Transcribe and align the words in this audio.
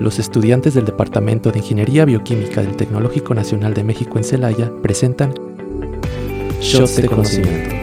los 0.00 0.18
estudiantes 0.18 0.74
del 0.74 0.86
Departamento 0.86 1.52
de 1.52 1.58
Ingeniería 1.58 2.04
Bioquímica 2.04 2.62
del 2.62 2.76
Tecnológico 2.76 3.34
Nacional 3.34 3.74
de 3.74 3.84
México 3.84 4.16
en 4.16 4.24
Celaya 4.24 4.72
presentan 4.82 5.34
Shots 6.60 6.96
de 6.96 7.06
Conocimiento. 7.06 7.76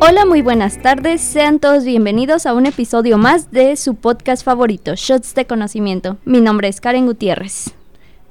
Hola, 0.00 0.24
muy 0.24 0.40
buenas 0.40 0.80
tardes. 0.80 1.20
Sean 1.20 1.58
todos 1.58 1.84
bienvenidos 1.84 2.46
a 2.46 2.54
un 2.54 2.66
episodio 2.66 3.18
más 3.18 3.50
de 3.50 3.76
su 3.76 3.94
podcast 3.94 4.42
favorito, 4.42 4.94
Shots 4.96 5.34
de 5.34 5.46
Conocimiento. 5.46 6.16
Mi 6.24 6.40
nombre 6.40 6.68
es 6.68 6.80
Karen 6.80 7.06
Gutiérrez. 7.06 7.74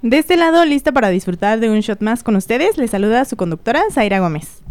De 0.02 0.18
este 0.18 0.36
lado, 0.36 0.66
lista 0.66 0.92
para 0.92 1.10
disfrutar 1.10 1.60
de 1.60 1.70
un 1.70 1.82
shot 1.82 2.02
más 2.02 2.24
con 2.24 2.36
ustedes, 2.36 2.78
les 2.78 2.92
saluda 2.92 3.24
su 3.26 3.36
conductora, 3.36 3.84
Zaira 3.92 4.20
Gómez. 4.20 4.62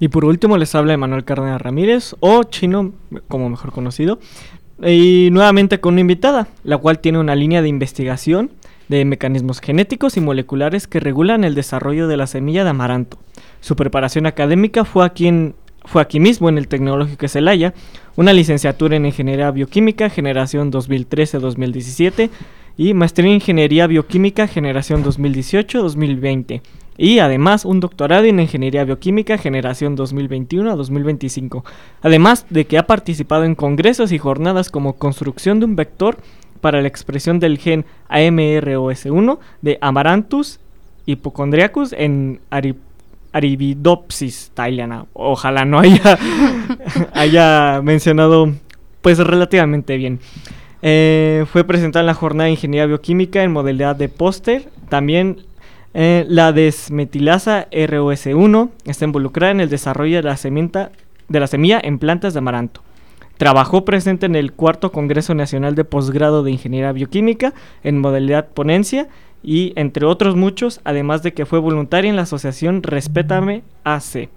Y 0.00 0.08
por 0.08 0.24
último 0.24 0.56
les 0.56 0.74
habla 0.74 0.92
Emanuel 0.92 1.24
Cárdenas 1.24 1.60
Ramírez, 1.60 2.14
o 2.20 2.44
Chino, 2.44 2.92
como 3.26 3.50
mejor 3.50 3.72
conocido, 3.72 4.18
y 4.84 5.28
nuevamente 5.32 5.80
con 5.80 5.94
una 5.94 6.02
invitada, 6.02 6.48
la 6.62 6.78
cual 6.78 7.00
tiene 7.00 7.18
una 7.18 7.34
línea 7.34 7.62
de 7.62 7.68
investigación 7.68 8.50
de 8.88 9.04
mecanismos 9.04 9.60
genéticos 9.60 10.16
y 10.16 10.20
moleculares 10.20 10.86
que 10.86 11.00
regulan 11.00 11.44
el 11.44 11.54
desarrollo 11.54 12.08
de 12.08 12.16
la 12.16 12.26
semilla 12.26 12.64
de 12.64 12.70
amaranto. 12.70 13.18
Su 13.60 13.76
preparación 13.76 14.26
académica 14.26 14.84
fue 14.84 15.04
aquí, 15.04 15.52
fue 15.84 16.00
aquí 16.00 16.20
mismo 16.20 16.48
en 16.48 16.58
el 16.58 16.68
Tecnológico 16.68 17.22
de 17.22 17.28
Celaya, 17.28 17.74
una 18.16 18.32
licenciatura 18.32 18.96
en 18.96 19.06
Ingeniería 19.06 19.50
Bioquímica, 19.50 20.10
generación 20.10 20.70
2013-2017, 20.72 22.30
y 22.76 22.94
maestría 22.94 23.26
en 23.26 23.34
Ingeniería 23.34 23.88
Bioquímica, 23.88 24.46
generación 24.46 25.04
2018-2020 25.04 26.62
y 26.98 27.20
además 27.20 27.64
un 27.64 27.78
doctorado 27.78 28.24
en 28.24 28.40
Ingeniería 28.40 28.84
Bioquímica 28.84 29.38
generación 29.38 29.96
2021-2025, 29.96 31.62
además 32.02 32.44
de 32.50 32.66
que 32.66 32.76
ha 32.76 32.86
participado 32.86 33.44
en 33.44 33.54
congresos 33.54 34.10
y 34.10 34.18
jornadas 34.18 34.68
como 34.70 34.96
construcción 34.96 35.60
de 35.60 35.66
un 35.66 35.76
vector 35.76 36.18
para 36.60 36.82
la 36.82 36.88
expresión 36.88 37.38
del 37.38 37.58
gen 37.58 37.86
AMROS1 38.10 39.38
de 39.62 39.78
Amaranthus 39.80 40.58
hypochondriacus 41.06 41.94
en 41.94 42.40
Arabidopsis 43.32 44.50
thailand. 44.54 45.06
Ojalá 45.12 45.64
no 45.64 45.78
haya, 45.78 46.18
haya 47.14 47.80
mencionado 47.82 48.52
pues 49.02 49.18
relativamente 49.18 49.96
bien. 49.96 50.18
Eh, 50.82 51.44
fue 51.50 51.64
presentada 51.64 52.02
en 52.02 52.06
la 52.06 52.14
jornada 52.14 52.46
de 52.46 52.52
Ingeniería 52.52 52.86
Bioquímica 52.86 53.42
en 53.42 53.52
modalidad 53.52 53.94
de 53.96 54.08
póster. 54.08 54.68
También 54.88 55.42
eh, 55.94 56.26
la 56.28 56.52
desmetilasa 56.52 57.68
ROS1 57.70 58.70
está 58.84 59.04
involucrada 59.04 59.52
en 59.52 59.60
el 59.60 59.70
desarrollo 59.70 60.16
de 60.16 60.22
la, 60.22 60.90
de 61.28 61.40
la 61.40 61.46
semilla 61.46 61.80
en 61.82 61.98
plantas 61.98 62.34
de 62.34 62.38
amaranto. 62.38 62.82
Trabajó 63.38 63.84
presente 63.84 64.26
en 64.26 64.34
el 64.34 64.52
cuarto 64.52 64.90
Congreso 64.90 65.32
Nacional 65.34 65.76
de 65.76 65.84
Posgrado 65.84 66.42
de 66.42 66.50
Ingeniería 66.50 66.92
Bioquímica 66.92 67.54
en 67.84 68.00
modalidad 68.00 68.48
ponencia 68.48 69.08
y 69.42 69.72
entre 69.76 70.06
otros 70.06 70.34
muchos, 70.34 70.80
además 70.82 71.22
de 71.22 71.32
que 71.32 71.46
fue 71.46 71.60
voluntaria 71.60 72.10
en 72.10 72.16
la 72.16 72.22
asociación 72.22 72.82
Respétame 72.82 73.62
AC, 73.84 74.28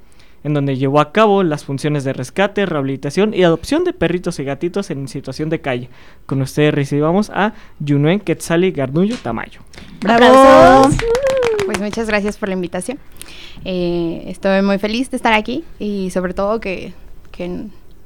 en 0.44 0.54
donde 0.54 0.78
llevó 0.78 1.00
a 1.00 1.12
cabo 1.12 1.42
las 1.42 1.66
funciones 1.66 2.04
de 2.04 2.14
rescate, 2.14 2.68
rehabilitación 2.68 3.34
y 3.34 3.44
adopción 3.44 3.84
de 3.84 3.94
perritos 3.94 4.40
y 4.40 4.44
gatitos 4.44 4.92
en 4.92 5.08
situación 5.08 5.50
de 5.50 5.62
calle. 5.62 5.90
Con 6.28 6.42
ustedes 6.44 6.72
recibamos 6.72 7.32
a 7.32 7.54
Yunuen 7.80 8.20
Quetzali 8.20 8.72
Garnullo 8.72 9.18
Tamayo. 9.18 9.62
¡Bravo! 10.02 10.84
Pues 10.84 10.98
muchas 11.82 12.08
gracias 12.08 12.38
por 12.38 12.50
la 12.50 12.54
invitación. 12.54 13.00
Eh, 13.66 14.24
estoy 14.28 14.62
muy 14.62 14.78
feliz 14.78 15.12
de 15.12 15.18
estar 15.18 15.34
aquí 15.34 15.64
y 15.80 16.10
sobre 16.12 16.34
todo 16.34 16.60
que, 16.60 16.94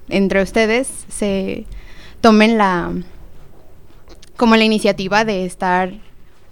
entre 0.08 0.42
ustedes 0.42 1.06
se 1.10 1.66
tomen 2.22 2.58
la 2.58 2.94
como 4.38 4.56
la 4.56 4.64
iniciativa 4.64 5.26
de 5.26 5.46
estar 5.46 5.94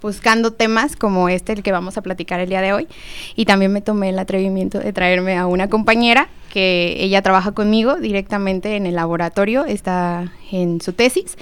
buscando 0.01 0.51
temas 0.51 0.95
como 0.95 1.29
este, 1.29 1.53
el 1.53 1.63
que 1.63 1.71
vamos 1.71 1.97
a 1.97 2.01
platicar 2.01 2.39
el 2.41 2.49
día 2.49 2.61
de 2.61 2.73
hoy. 2.73 2.87
Y 3.35 3.45
también 3.45 3.71
me 3.71 3.81
tomé 3.81 4.09
el 4.09 4.19
atrevimiento 4.19 4.79
de 4.79 4.93
traerme 4.93 5.37
a 5.37 5.47
una 5.47 5.69
compañera 5.69 6.27
que 6.51 6.97
ella 6.99 7.21
trabaja 7.21 7.53
conmigo 7.53 7.95
directamente 7.95 8.75
en 8.75 8.85
el 8.85 8.95
laboratorio, 8.95 9.65
está 9.65 10.31
en 10.51 10.81
su 10.81 10.93
tesis. 10.93 11.37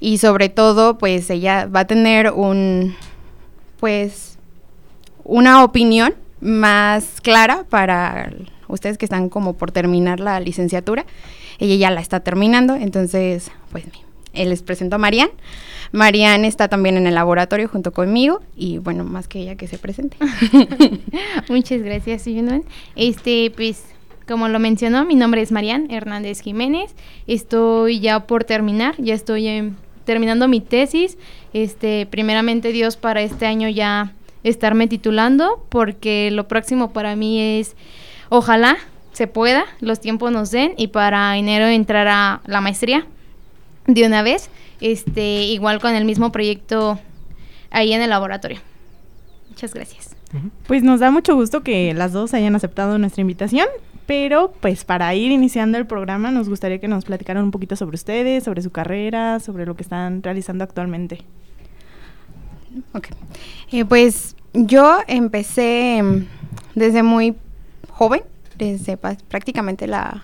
Y 0.00 0.18
sobre 0.18 0.48
todo, 0.48 0.98
pues 0.98 1.30
ella 1.30 1.66
va 1.66 1.80
a 1.80 1.86
tener 1.86 2.32
un, 2.32 2.96
pues, 3.78 4.35
una 5.26 5.64
opinión 5.64 6.14
más 6.40 7.20
clara 7.20 7.64
para 7.68 8.32
ustedes 8.68 8.98
que 8.98 9.04
están 9.04 9.28
como 9.28 9.54
por 9.54 9.72
terminar 9.72 10.20
la 10.20 10.40
licenciatura. 10.40 11.04
Ella 11.58 11.74
ya 11.76 11.90
la 11.90 12.00
está 12.00 12.20
terminando, 12.20 12.74
entonces, 12.74 13.50
pues 13.70 13.84
les 14.34 14.62
presento 14.62 14.96
a 14.96 14.98
Marian. 14.98 15.30
Marian 15.92 16.44
está 16.44 16.68
también 16.68 16.96
en 16.96 17.06
el 17.06 17.14
laboratorio 17.14 17.68
junto 17.68 17.92
conmigo 17.92 18.40
y 18.56 18.78
bueno, 18.78 19.04
más 19.04 19.28
que 19.28 19.40
ella 19.40 19.56
que 19.56 19.66
se 19.66 19.78
presente. 19.78 20.16
Muchas 21.48 21.80
gracias, 21.82 22.26
Este, 22.94 23.50
pues, 23.56 23.84
como 24.28 24.48
lo 24.48 24.58
mencionó, 24.58 25.04
mi 25.04 25.14
nombre 25.14 25.40
es 25.40 25.52
Marian 25.52 25.90
Hernández 25.90 26.40
Jiménez. 26.40 26.94
Estoy 27.26 28.00
ya 28.00 28.26
por 28.26 28.44
terminar, 28.44 28.94
ya 28.98 29.14
estoy 29.14 29.72
terminando 30.04 30.48
mi 30.48 30.60
tesis. 30.60 31.16
Este, 31.52 32.06
primeramente 32.06 32.72
Dios 32.72 32.96
para 32.96 33.22
este 33.22 33.46
año 33.46 33.68
ya 33.68 34.12
estarme 34.48 34.86
titulando 34.86 35.64
porque 35.68 36.30
lo 36.30 36.48
próximo 36.48 36.92
para 36.92 37.16
mí 37.16 37.40
es, 37.40 37.76
ojalá 38.28 38.76
se 39.12 39.26
pueda, 39.26 39.64
los 39.80 40.00
tiempos 40.00 40.30
nos 40.30 40.50
den 40.50 40.74
y 40.76 40.88
para 40.88 41.36
enero 41.36 41.66
entrar 41.66 42.06
a 42.08 42.40
la 42.46 42.60
maestría 42.60 43.06
de 43.86 44.06
una 44.06 44.22
vez, 44.22 44.50
este, 44.80 45.44
igual 45.44 45.80
con 45.80 45.94
el 45.94 46.04
mismo 46.04 46.32
proyecto 46.32 46.98
ahí 47.70 47.92
en 47.92 48.02
el 48.02 48.10
laboratorio. 48.10 48.58
Muchas 49.48 49.74
gracias. 49.74 50.14
Pues 50.66 50.82
nos 50.82 51.00
da 51.00 51.10
mucho 51.10 51.34
gusto 51.34 51.62
que 51.62 51.94
las 51.94 52.12
dos 52.12 52.34
hayan 52.34 52.54
aceptado 52.54 52.98
nuestra 52.98 53.22
invitación, 53.22 53.66
pero 54.06 54.52
pues 54.60 54.84
para 54.84 55.14
ir 55.14 55.32
iniciando 55.32 55.78
el 55.78 55.86
programa 55.86 56.30
nos 56.30 56.48
gustaría 56.48 56.78
que 56.78 56.88
nos 56.88 57.04
platicaran 57.04 57.42
un 57.42 57.50
poquito 57.50 57.74
sobre 57.74 57.94
ustedes, 57.94 58.44
sobre 58.44 58.62
su 58.62 58.70
carrera, 58.70 59.40
sobre 59.40 59.66
lo 59.66 59.74
que 59.74 59.82
están 59.82 60.22
realizando 60.22 60.62
actualmente. 60.62 61.24
Ok. 62.92 63.08
Eh, 63.72 63.84
pues 63.84 64.36
yo 64.52 64.98
empecé 65.06 66.02
mm, 66.02 66.26
desde 66.74 67.02
muy 67.02 67.34
joven, 67.90 68.22
desde 68.56 68.96
prácticamente 68.96 69.86
la... 69.86 70.22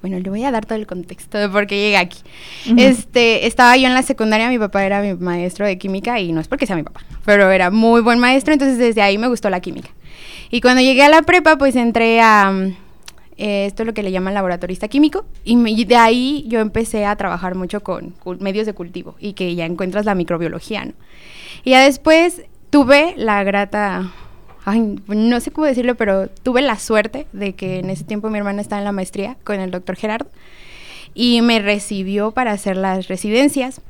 Bueno, 0.00 0.18
le 0.18 0.28
voy 0.28 0.44
a 0.44 0.50
dar 0.50 0.66
todo 0.66 0.78
el 0.78 0.86
contexto 0.86 1.38
de 1.38 1.48
por 1.48 1.66
qué 1.66 1.76
llegué 1.76 1.96
aquí. 1.96 2.18
Este, 2.76 3.46
estaba 3.46 3.74
yo 3.78 3.86
en 3.86 3.94
la 3.94 4.02
secundaria, 4.02 4.50
mi 4.50 4.58
papá 4.58 4.84
era 4.84 5.00
mi 5.00 5.14
maestro 5.14 5.64
de 5.64 5.78
química 5.78 6.20
y 6.20 6.30
no 6.32 6.42
es 6.42 6.48
porque 6.48 6.66
sea 6.66 6.76
mi 6.76 6.82
papá, 6.82 7.00
pero 7.24 7.50
era 7.50 7.70
muy 7.70 8.02
buen 8.02 8.18
maestro, 8.18 8.52
entonces 8.52 8.76
desde 8.76 9.00
ahí 9.00 9.16
me 9.16 9.28
gustó 9.28 9.48
la 9.48 9.60
química. 9.60 9.88
Y 10.50 10.60
cuando 10.60 10.82
llegué 10.82 11.04
a 11.04 11.08
la 11.08 11.22
prepa, 11.22 11.56
pues 11.56 11.74
entré 11.74 12.20
a 12.20 12.52
eh, 13.36 13.66
esto 13.66 13.82
es 13.82 13.86
lo 13.86 13.94
que 13.94 14.02
le 14.02 14.12
llaman 14.12 14.34
laboratorista 14.34 14.88
químico 14.88 15.24
y, 15.44 15.84
de 15.84 15.96
ahí 15.96 16.44
yo 16.48 16.60
empecé 16.60 17.04
a 17.04 17.16
trabajar 17.16 17.54
mucho 17.54 17.82
con, 17.82 18.14
medios 18.40 18.66
de 18.66 18.74
cultivo 18.74 19.16
y 19.18 19.32
que 19.32 19.54
ya 19.54 19.66
encuentras 19.66 20.04
la 20.04 20.14
microbiología, 20.14 20.84
¿no? 20.84 20.92
Y 21.64 21.70
ya 21.70 21.82
después 21.82 22.42
tuve 22.70 23.14
la 23.16 23.42
grata, 23.44 24.12
ay, 24.64 25.00
no 25.06 25.40
sé 25.40 25.50
cómo 25.50 25.66
decirlo, 25.66 25.94
pero 25.96 26.28
tuve 26.28 26.62
la 26.62 26.78
suerte 26.78 27.26
de 27.32 27.54
que 27.54 27.78
en 27.78 27.90
ese 27.90 28.04
tiempo 28.04 28.30
mi 28.30 28.38
hermana 28.38 28.60
estaba 28.60 28.80
en 28.80 28.84
la 28.84 28.92
maestría 28.92 29.36
con 29.44 29.60
el 29.60 29.70
doctor 29.70 29.96
Gerardo 29.96 30.30
y 31.14 31.40
me 31.42 31.60
recibió 31.60 32.32
para 32.32 32.52
hacer 32.52 32.76
las 32.76 33.08
residencias. 33.08 33.80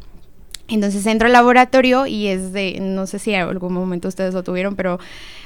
Entonces 0.68 1.04
entro 1.06 1.26
al 1.26 1.34
laboratorio 1.34 2.06
y 2.06 2.28
es 2.28 2.52
de, 2.52 2.78
no 2.80 3.06
sé 3.06 3.18
si 3.18 3.34
en 3.34 3.42
algún 3.42 3.74
momento 3.74 4.08
ustedes 4.08 4.32
lo 4.32 4.42
tuvieron, 4.42 4.76
pero 4.76 4.98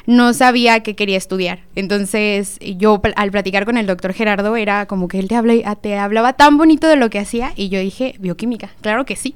no 0.06 0.32
sabía 0.32 0.80
que 0.80 0.94
quería 0.94 1.16
estudiar. 1.16 1.60
Entonces 1.74 2.58
yo 2.60 3.00
al 3.16 3.30
platicar 3.32 3.64
con 3.64 3.76
el 3.76 3.86
doctor 3.86 4.12
Gerardo 4.12 4.56
era 4.56 4.86
como 4.86 5.08
que 5.08 5.18
él 5.18 5.28
te, 5.28 5.64
te 5.80 5.98
hablaba 5.98 6.34
tan 6.34 6.56
bonito 6.56 6.86
de 6.86 6.96
lo 6.96 7.10
que 7.10 7.18
hacía 7.18 7.52
y 7.56 7.68
yo 7.68 7.80
dije, 7.80 8.14
bioquímica, 8.20 8.70
claro 8.80 9.04
que 9.04 9.16
sí. 9.16 9.34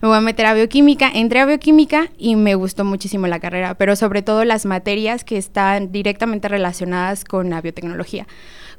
Me 0.00 0.08
voy 0.08 0.16
a 0.16 0.22
meter 0.22 0.46
a 0.46 0.54
bioquímica, 0.54 1.10
entré 1.12 1.40
a 1.40 1.46
bioquímica 1.46 2.08
y 2.16 2.34
me 2.36 2.54
gustó 2.54 2.84
muchísimo 2.84 3.26
la 3.26 3.38
carrera, 3.38 3.74
pero 3.74 3.96
sobre 3.96 4.22
todo 4.22 4.44
las 4.44 4.64
materias 4.64 5.24
que 5.24 5.36
están 5.36 5.92
directamente 5.92 6.48
relacionadas 6.48 7.24
con 7.24 7.50
la 7.50 7.60
biotecnología 7.60 8.26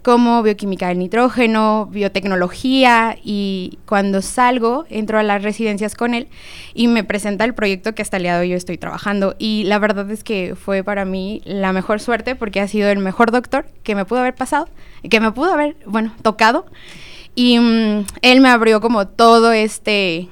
como 0.04 0.42
bioquímica 0.44 0.88
del 0.88 1.00
nitrógeno, 1.00 1.88
biotecnología 1.92 3.18
y 3.24 3.80
cuando 3.86 4.22
salgo 4.22 4.86
entro 4.90 5.20
a 5.20 5.24
las 5.24 5.44
residencias 5.44 5.96
con 5.96 6.14
él 6.14 6.28
y 6.74 6.88
me 6.88 7.04
presenta 7.04 7.46
el 7.46 7.54
proyecto 7.54 7.94
que 7.94 8.02
hasta 8.02 8.18
el 8.18 8.24
día 8.24 8.36
de 8.36 8.42
hoy 8.42 8.50
yo 8.50 8.56
estoy 8.56 8.78
trabajando. 8.78 9.36
Y 9.38 9.64
la 9.66 9.80
verdad 9.80 10.10
es 10.12 10.24
que 10.24 10.56
fue 10.56 10.84
para 10.84 11.06
mí 11.06 11.42
la 11.46 11.74
mejor 11.74 12.00
suerte 12.00 12.36
porque 12.36 12.62
ha 12.62 12.68
sido 12.68 12.90
el 12.90 13.00
mejor 13.00 13.32
doctor 13.32 13.66
que 13.84 13.96
me 13.96 14.06
pudo 14.06 14.20
haber 14.20 14.36
pasado, 14.36 14.68
que 15.10 15.20
me 15.20 15.32
pudo 15.32 15.54
haber, 15.54 15.76
bueno, 15.86 16.14
tocado. 16.22 16.66
Y 17.36 17.60
mm, 17.60 18.06
él 18.22 18.42
me 18.42 18.50
abrió 18.50 18.82
como 18.82 19.08
todo 19.08 19.52
este, 19.52 20.30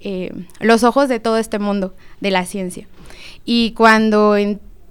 eh, 0.00 0.32
los 0.60 0.84
ojos 0.84 1.08
de 1.08 1.20
todo 1.20 1.38
este 1.38 1.58
mundo 1.58 1.94
de 2.20 2.30
la 2.30 2.44
ciencia. 2.46 2.86
Y 3.44 3.72
cuando 3.72 4.36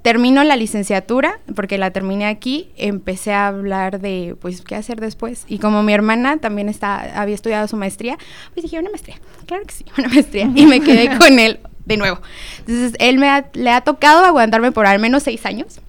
termino 0.04 0.44
la 0.44 0.58
licenciatura, 0.58 1.40
porque 1.56 1.78
la 1.78 1.92
terminé 1.92 2.26
aquí, 2.26 2.70
empecé 2.76 3.32
a 3.32 3.48
hablar 3.48 4.02
de, 4.02 4.36
pues, 4.40 4.62
qué 4.62 4.76
hacer 4.76 5.00
después. 5.00 5.46
Y 5.48 5.58
como 5.58 5.82
mi 5.82 5.94
hermana 5.94 6.38
también 6.38 6.70
está, 6.70 7.20
había 7.20 7.34
estudiado 7.34 7.68
su 7.68 7.78
maestría, 7.78 8.18
pues 8.54 8.64
dije, 8.64 8.78
una 8.78 8.90
maestría, 8.90 9.16
claro 9.48 9.64
que 9.66 9.74
sí, 9.74 9.86
una 9.98 10.10
maestría. 10.10 10.52
Y 10.54 10.66
me 10.66 10.82
quedé 10.82 11.18
con 11.18 11.40
él 11.40 11.60
de 11.86 11.98
nuevo. 11.98 12.20
Entonces, 12.60 12.94
él 13.00 13.18
me 13.18 13.46
le 13.54 13.70
ha 13.72 13.82
tocado 13.82 14.26
aguantarme 14.26 14.74
por 14.74 14.86
al 14.86 15.00
menos 15.00 15.24
seis 15.24 15.46
años. 15.46 15.80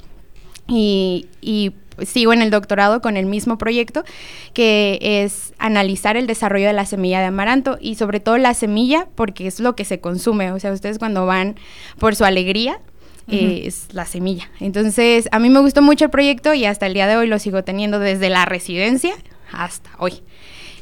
Y, 0.66 1.26
y 1.42 1.74
sigo 2.06 2.32
en 2.32 2.40
el 2.40 2.50
doctorado 2.50 3.00
con 3.00 3.16
el 3.16 3.26
mismo 3.26 3.58
proyecto, 3.58 4.04
que 4.52 4.98
es 5.00 5.52
analizar 5.58 6.16
el 6.16 6.26
desarrollo 6.26 6.66
de 6.66 6.72
la 6.72 6.86
semilla 6.86 7.20
de 7.20 7.26
amaranto 7.26 7.78
y 7.80 7.96
sobre 7.96 8.20
todo 8.20 8.38
la 8.38 8.54
semilla, 8.54 9.08
porque 9.14 9.46
es 9.46 9.60
lo 9.60 9.74
que 9.76 9.84
se 9.84 10.00
consume. 10.00 10.52
O 10.52 10.60
sea, 10.60 10.72
ustedes 10.72 10.98
cuando 10.98 11.26
van 11.26 11.56
por 11.98 12.14
su 12.14 12.24
alegría, 12.24 12.80
es 13.28 13.88
la 13.92 14.04
semilla. 14.04 14.50
Entonces, 14.60 15.28
a 15.32 15.38
mí 15.38 15.50
me 15.50 15.60
gustó 15.60 15.82
mucho 15.82 16.04
el 16.04 16.10
proyecto 16.10 16.54
y 16.54 16.64
hasta 16.64 16.86
el 16.86 16.94
día 16.94 17.06
de 17.06 17.16
hoy 17.16 17.26
lo 17.26 17.38
sigo 17.38 17.64
teniendo 17.64 17.98
desde 17.98 18.28
la 18.28 18.44
residencia 18.44 19.14
hasta 19.52 19.90
hoy. 19.98 20.22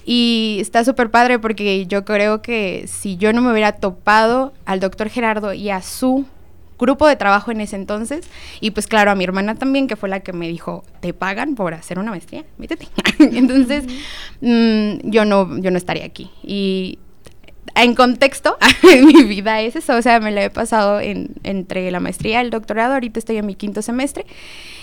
Y 0.05 0.59
está 0.61 0.85
súper 0.85 1.11
padre 1.11 1.39
porque 1.39 1.87
yo 1.87 2.05
creo 2.05 2.43
que 2.43 2.87
si 2.89 3.17
yo 3.17 3.33
no 3.33 3.41
me 3.41 3.53
hubiera 3.53 3.73
topado 3.73 4.53
al 4.65 4.81
doctor 4.81 5.09
Gerardo 5.09 5.53
y 5.53 5.71
a 5.71 5.81
su 5.81 6.27
grupo 6.79 7.07
de 7.07 7.15
trabajo 7.15 7.53
en 7.53 7.61
ese 7.61 7.77
entonces, 7.77 8.29
y 8.61 8.73
pues 8.73 8.89
claro, 8.89 9.13
a 9.13 9.15
mi 9.15 9.23
hermana 9.23 9.55
también, 9.55 9.87
que 9.87 9.95
fue 9.95 10.09
la 10.09 10.21
que 10.21 10.33
me 10.33 10.49
dijo, 10.49 10.83
te 11.01 11.15
pagan 11.15 11.55
por 11.55 11.75
hacer 11.75 12.01
una 12.01 12.11
maestría, 12.11 12.45
métete. 12.59 12.89
entonces, 13.21 13.85
mm, 14.41 15.09
yo, 15.09 15.25
no, 15.25 15.59
yo 15.59 15.71
no 15.71 15.79
estaría 15.79 16.05
aquí. 16.05 16.31
Y 16.43 16.99
en 17.75 17.95
contexto, 17.95 18.57
mi 18.83 19.25
vida 19.25 19.61
es 19.61 19.77
eso, 19.77 19.97
o 19.97 20.03
sea, 20.03 20.21
me 20.21 20.31
la 20.31 20.45
he 20.45 20.51
pasado 20.51 21.01
entre 21.01 21.91
la 21.91 22.01
maestría 22.01 22.41
y 22.41 22.45
el 22.45 22.51
doctorado, 22.51 22.95
ahorita 22.95 23.19
estoy 23.19 23.39
en 23.39 23.47
mi 23.47 23.55
quinto 23.55 23.83
semestre 23.83 24.27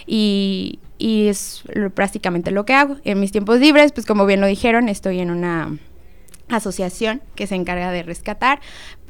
y, 0.05 0.79
es 0.99 1.63
prácticamente 1.93 2.51
lo 2.51 2.65
que 2.65 2.73
hago. 2.73 2.97
En 3.05 3.19
mis 3.19 3.31
tiempos 3.31 3.59
libres, 3.59 3.93
pues 3.93 4.05
como 4.05 4.25
bien 4.25 4.41
lo 4.41 4.47
dijeron, 4.47 4.89
estoy 4.89 5.19
en 5.19 5.31
una 5.31 5.77
asociación 6.49 7.21
que 7.35 7.47
se 7.47 7.55
encarga 7.55 7.91
de 7.91 8.03
rescatar 8.03 8.59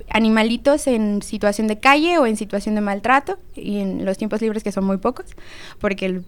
animalitos 0.09 0.87
en 0.87 1.21
situación 1.21 1.67
de 1.67 1.79
calle 1.79 2.17
o 2.17 2.27
en 2.27 2.35
situación 2.35 2.75
de 2.75 2.81
maltrato 2.81 3.39
y 3.55 3.79
en 3.79 4.05
los 4.05 4.17
tiempos 4.17 4.41
libres 4.41 4.63
que 4.63 4.71
son 4.71 4.83
muy 4.83 4.97
pocos, 4.97 5.25
porque 5.79 6.05
el 6.05 6.25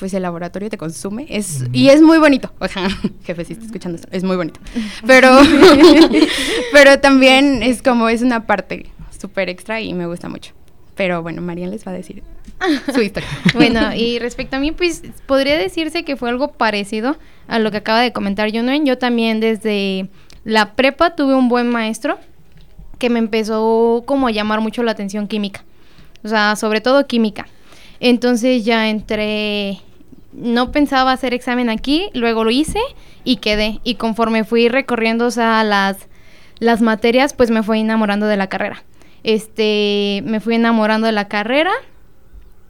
pues 0.00 0.14
el 0.14 0.22
laboratorio 0.22 0.70
te 0.70 0.78
consume. 0.78 1.26
Es, 1.28 1.64
Y 1.72 1.90
es 1.90 2.00
muy 2.00 2.18
bonito. 2.18 2.52
O 2.58 2.66
sea, 2.66 2.88
jefe, 3.24 3.44
si 3.44 3.52
está 3.52 3.66
escuchando 3.66 3.96
esto, 3.96 4.08
es 4.10 4.24
muy 4.24 4.34
bonito. 4.34 4.58
Pero, 5.06 5.28
pero 6.72 6.98
también 6.98 7.62
es 7.62 7.82
como, 7.82 8.08
es 8.08 8.22
una 8.22 8.46
parte 8.46 8.86
súper 9.16 9.50
extra 9.50 9.80
y 9.80 9.92
me 9.92 10.06
gusta 10.06 10.28
mucho. 10.28 10.54
Pero 10.96 11.22
bueno, 11.22 11.42
María 11.42 11.68
les 11.68 11.86
va 11.86 11.92
a 11.92 11.94
decir 11.94 12.22
su 12.92 13.00
historia. 13.02 13.28
bueno, 13.54 13.94
y 13.94 14.18
respecto 14.18 14.56
a 14.56 14.58
mí, 14.58 14.72
pues 14.72 15.02
podría 15.26 15.56
decirse 15.58 16.02
que 16.02 16.16
fue 16.16 16.30
algo 16.30 16.52
parecido 16.52 17.16
a 17.46 17.58
lo 17.58 17.70
que 17.70 17.76
acaba 17.76 18.00
de 18.00 18.12
comentar 18.12 18.50
Junoen. 18.50 18.86
Yo 18.86 18.96
también 18.96 19.38
desde 19.38 20.08
la 20.44 20.72
prepa 20.74 21.14
tuve 21.14 21.34
un 21.34 21.50
buen 21.50 21.68
maestro 21.68 22.18
que 22.98 23.10
me 23.10 23.18
empezó 23.18 24.02
como 24.06 24.28
a 24.28 24.30
llamar 24.30 24.62
mucho 24.62 24.82
la 24.82 24.92
atención 24.92 25.28
química. 25.28 25.62
O 26.24 26.28
sea, 26.28 26.56
sobre 26.56 26.80
todo 26.80 27.06
química. 27.06 27.46
Entonces 27.98 28.64
ya 28.64 28.88
entré 28.88 29.78
no 30.40 30.72
pensaba 30.72 31.12
hacer 31.12 31.34
examen 31.34 31.70
aquí, 31.70 32.10
luego 32.14 32.44
lo 32.44 32.50
hice 32.50 32.80
y 33.24 33.36
quedé. 33.36 33.80
Y 33.84 33.94
conforme 33.94 34.44
fui 34.44 34.68
recorriendo 34.68 35.26
o 35.26 35.30
sea, 35.30 35.62
las, 35.64 36.08
las 36.58 36.80
materias, 36.80 37.34
pues 37.34 37.50
me 37.50 37.62
fui 37.62 37.80
enamorando 37.80 38.26
de 38.26 38.36
la 38.36 38.48
carrera. 38.48 38.82
Este, 39.22 40.22
me 40.24 40.40
fui 40.40 40.54
enamorando 40.54 41.06
de 41.06 41.12
la 41.12 41.28
carrera, 41.28 41.72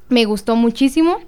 me 0.08 0.24
gustó 0.24 0.56
muchísimo. 0.56 1.18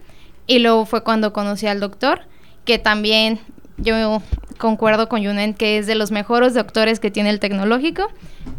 Y 0.46 0.58
luego 0.58 0.86
fue 0.86 1.04
cuando 1.04 1.32
conocí 1.32 1.66
al 1.66 1.80
doctor, 1.80 2.22
que 2.64 2.78
también 2.78 3.38
yo 3.78 4.22
concuerdo 4.58 5.08
con 5.08 5.22
Yunen 5.22 5.54
que 5.54 5.78
es 5.78 5.86
de 5.86 5.94
los 5.94 6.10
mejores 6.10 6.54
doctores 6.54 7.00
que 7.00 7.10
tiene 7.10 7.30
el 7.30 7.40
tecnológico. 7.40 8.08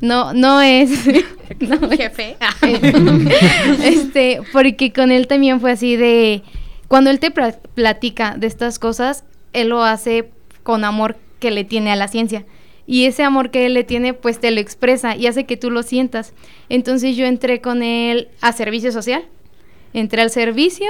No, 0.01 0.33
no 0.33 0.61
es 0.61 0.89
no, 1.59 1.89
jefe. 1.89 2.37
este, 3.83 4.41
porque 4.51 4.91
con 4.91 5.11
él 5.11 5.27
también 5.27 5.59
fue 5.59 5.71
así 5.71 5.95
de 5.95 6.43
cuando 6.87 7.09
él 7.09 7.19
te 7.19 7.31
platica 7.31 8.35
de 8.37 8.47
estas 8.47 8.79
cosas, 8.79 9.23
él 9.53 9.69
lo 9.69 9.83
hace 9.83 10.29
con 10.63 10.83
amor 10.83 11.17
que 11.39 11.51
le 11.51 11.63
tiene 11.63 11.91
a 11.91 11.95
la 11.95 12.07
ciencia. 12.07 12.45
Y 12.85 13.05
ese 13.05 13.23
amor 13.23 13.49
que 13.49 13.65
él 13.65 13.73
le 13.73 13.83
tiene, 13.83 14.13
pues 14.13 14.39
te 14.39 14.51
lo 14.51 14.59
expresa 14.59 15.15
y 15.15 15.27
hace 15.27 15.45
que 15.45 15.57
tú 15.57 15.71
lo 15.71 15.83
sientas. 15.83 16.33
Entonces 16.69 17.15
yo 17.15 17.25
entré 17.25 17.61
con 17.61 17.81
él 17.81 18.27
a 18.41 18.51
servicio 18.51 18.91
social. 18.91 19.23
Entré 19.93 20.21
al 20.21 20.29
servicio 20.29 20.87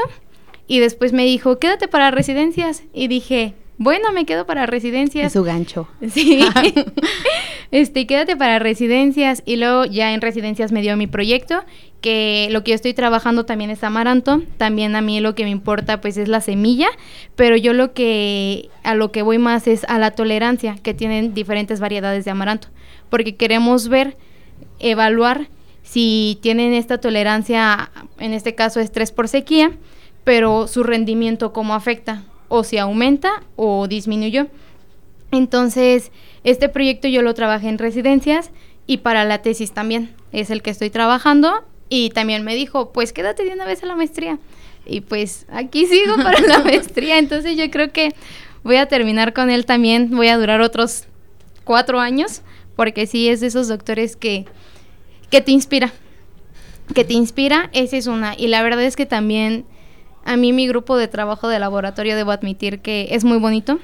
y 0.67 0.79
después 0.79 1.13
me 1.13 1.25
dijo, 1.25 1.59
quédate 1.59 1.87
para 1.87 2.09
residencias. 2.09 2.83
Y 2.93 3.07
dije, 3.07 3.53
bueno, 3.77 4.11
me 4.11 4.25
quedo 4.25 4.45
para 4.45 4.65
residencias. 4.65 5.27
Es 5.27 5.33
su 5.33 5.43
gancho. 5.43 5.87
Sí. 6.09 6.43
este, 7.73 8.05
quédate 8.05 8.37
para 8.37 8.59
residencias. 8.59 9.41
Y 9.45 9.55
luego 9.55 9.85
ya 9.85 10.13
en 10.13 10.21
residencias 10.21 10.71
me 10.71 10.83
dio 10.83 10.95
mi 10.95 11.07
proyecto, 11.07 11.65
que 12.01 12.47
lo 12.51 12.63
que 12.63 12.69
yo 12.69 12.75
estoy 12.75 12.93
trabajando 12.93 13.45
también 13.45 13.71
es 13.71 13.83
amaranto. 13.83 14.43
También 14.57 14.95
a 14.95 15.01
mí 15.01 15.19
lo 15.19 15.33
que 15.33 15.43
me 15.43 15.49
importa 15.49 15.99
pues 15.99 16.17
es 16.17 16.27
la 16.27 16.39
semilla. 16.39 16.89
Pero 17.35 17.57
yo 17.57 17.73
lo 17.73 17.93
que, 17.93 18.69
a 18.83 18.93
lo 18.93 19.11
que 19.11 19.23
voy 19.23 19.39
más 19.39 19.65
es 19.65 19.85
a 19.89 19.97
la 19.97 20.11
tolerancia, 20.11 20.75
que 20.83 20.93
tienen 20.93 21.33
diferentes 21.33 21.79
variedades 21.79 22.25
de 22.25 22.31
amaranto. 22.31 22.67
Porque 23.09 23.35
queremos 23.35 23.89
ver, 23.89 24.17
evaluar 24.77 25.47
si 25.81 26.37
tienen 26.43 26.73
esta 26.73 26.99
tolerancia, 26.99 27.89
en 28.19 28.33
este 28.33 28.53
caso 28.53 28.81
estrés 28.81 29.11
por 29.11 29.27
sequía, 29.27 29.71
pero 30.23 30.67
su 30.67 30.83
rendimiento 30.83 31.53
cómo 31.53 31.73
afecta 31.73 32.23
o 32.49 32.63
si 32.63 32.77
aumenta 32.77 33.41
o 33.55 33.87
disminuyó. 33.87 34.45
Entonces, 35.33 36.11
este 36.43 36.69
proyecto 36.69 37.07
yo 37.07 37.21
lo 37.23 37.33
trabajé 37.33 37.67
en 37.67 37.79
residencias 37.79 38.51
y 38.85 38.97
para 38.97 39.25
la 39.25 39.41
tesis 39.41 39.71
también. 39.71 40.13
Es 40.31 40.49
el 40.51 40.61
que 40.61 40.69
estoy 40.69 40.89
trabajando 40.89 41.63
y 41.89 42.11
también 42.11 42.43
me 42.43 42.55
dijo, 42.55 42.91
pues 42.91 43.13
quédate 43.13 43.43
de 43.43 43.51
una 43.51 43.65
vez 43.65 43.81
a 43.83 43.87
la 43.87 43.95
maestría. 43.95 44.39
Y 44.85 45.01
pues 45.01 45.45
aquí 45.51 45.87
sigo 45.87 46.15
para 46.17 46.39
la 46.39 46.59
maestría. 46.63 47.17
Entonces 47.17 47.57
yo 47.57 47.69
creo 47.71 47.91
que 47.91 48.13
voy 48.63 48.75
a 48.75 48.87
terminar 48.87 49.33
con 49.33 49.49
él 49.49 49.65
también. 49.65 50.11
Voy 50.11 50.27
a 50.27 50.37
durar 50.37 50.61
otros 50.61 51.05
cuatro 51.63 51.99
años 51.99 52.41
porque 52.75 53.07
sí 53.07 53.27
es 53.27 53.39
de 53.41 53.47
esos 53.47 53.67
doctores 53.67 54.15
que, 54.15 54.45
que 55.31 55.41
te 55.41 55.51
inspira. 55.51 55.93
Que 56.93 57.05
te 57.05 57.13
inspira, 57.13 57.71
esa 57.73 57.97
es 57.97 58.05
una. 58.05 58.35
Y 58.37 58.47
la 58.47 58.61
verdad 58.61 58.83
es 58.83 58.95
que 58.95 59.05
también 59.07 59.65
a 60.25 60.37
mí 60.37 60.53
mi 60.53 60.67
grupo 60.67 60.95
de 60.95 61.07
trabajo 61.07 61.47
de 61.47 61.57
laboratorio 61.57 62.15
debo 62.15 62.31
admitir 62.31 62.81
que 62.81 63.07
es 63.11 63.23
muy 63.23 63.39
bonito. 63.39 63.79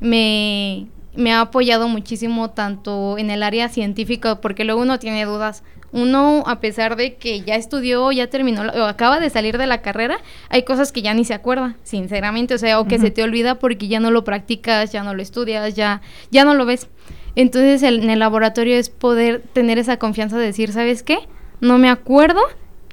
Me, 0.00 0.86
ha 1.32 1.40
apoyado 1.40 1.88
muchísimo 1.88 2.50
tanto 2.50 3.18
en 3.18 3.30
el 3.30 3.42
área 3.42 3.68
científica 3.68 4.40
porque 4.40 4.64
luego 4.64 4.82
uno 4.82 4.98
tiene 4.98 5.24
dudas. 5.24 5.62
Uno, 5.90 6.44
a 6.46 6.60
pesar 6.60 6.96
de 6.96 7.14
que 7.14 7.40
ya 7.40 7.54
estudió, 7.54 8.12
ya 8.12 8.28
terminó, 8.28 8.60
o 8.60 8.84
acaba 8.84 9.20
de 9.20 9.30
salir 9.30 9.56
de 9.56 9.66
la 9.66 9.80
carrera, 9.80 10.18
hay 10.50 10.64
cosas 10.64 10.92
que 10.92 11.00
ya 11.00 11.14
ni 11.14 11.24
se 11.24 11.32
acuerda, 11.32 11.76
sinceramente, 11.82 12.54
o 12.54 12.58
sea, 12.58 12.78
o 12.78 12.86
que 12.86 12.98
se 12.98 13.10
te 13.10 13.22
olvida 13.22 13.58
porque 13.58 13.88
ya 13.88 13.98
no 13.98 14.10
lo 14.10 14.22
practicas, 14.22 14.92
ya 14.92 15.02
no 15.02 15.14
lo 15.14 15.22
estudias, 15.22 15.74
ya, 15.74 16.02
ya 16.30 16.44
no 16.44 16.52
lo 16.52 16.66
ves. 16.66 16.88
Entonces, 17.36 17.82
en 17.82 18.10
el 18.10 18.18
laboratorio 18.18 18.76
es 18.76 18.90
poder 18.90 19.42
tener 19.54 19.78
esa 19.78 19.96
confianza 19.96 20.36
de 20.36 20.44
decir, 20.44 20.72
¿sabes 20.72 21.02
qué? 21.02 21.20
No 21.62 21.78
me 21.78 21.88
acuerdo, 21.88 22.42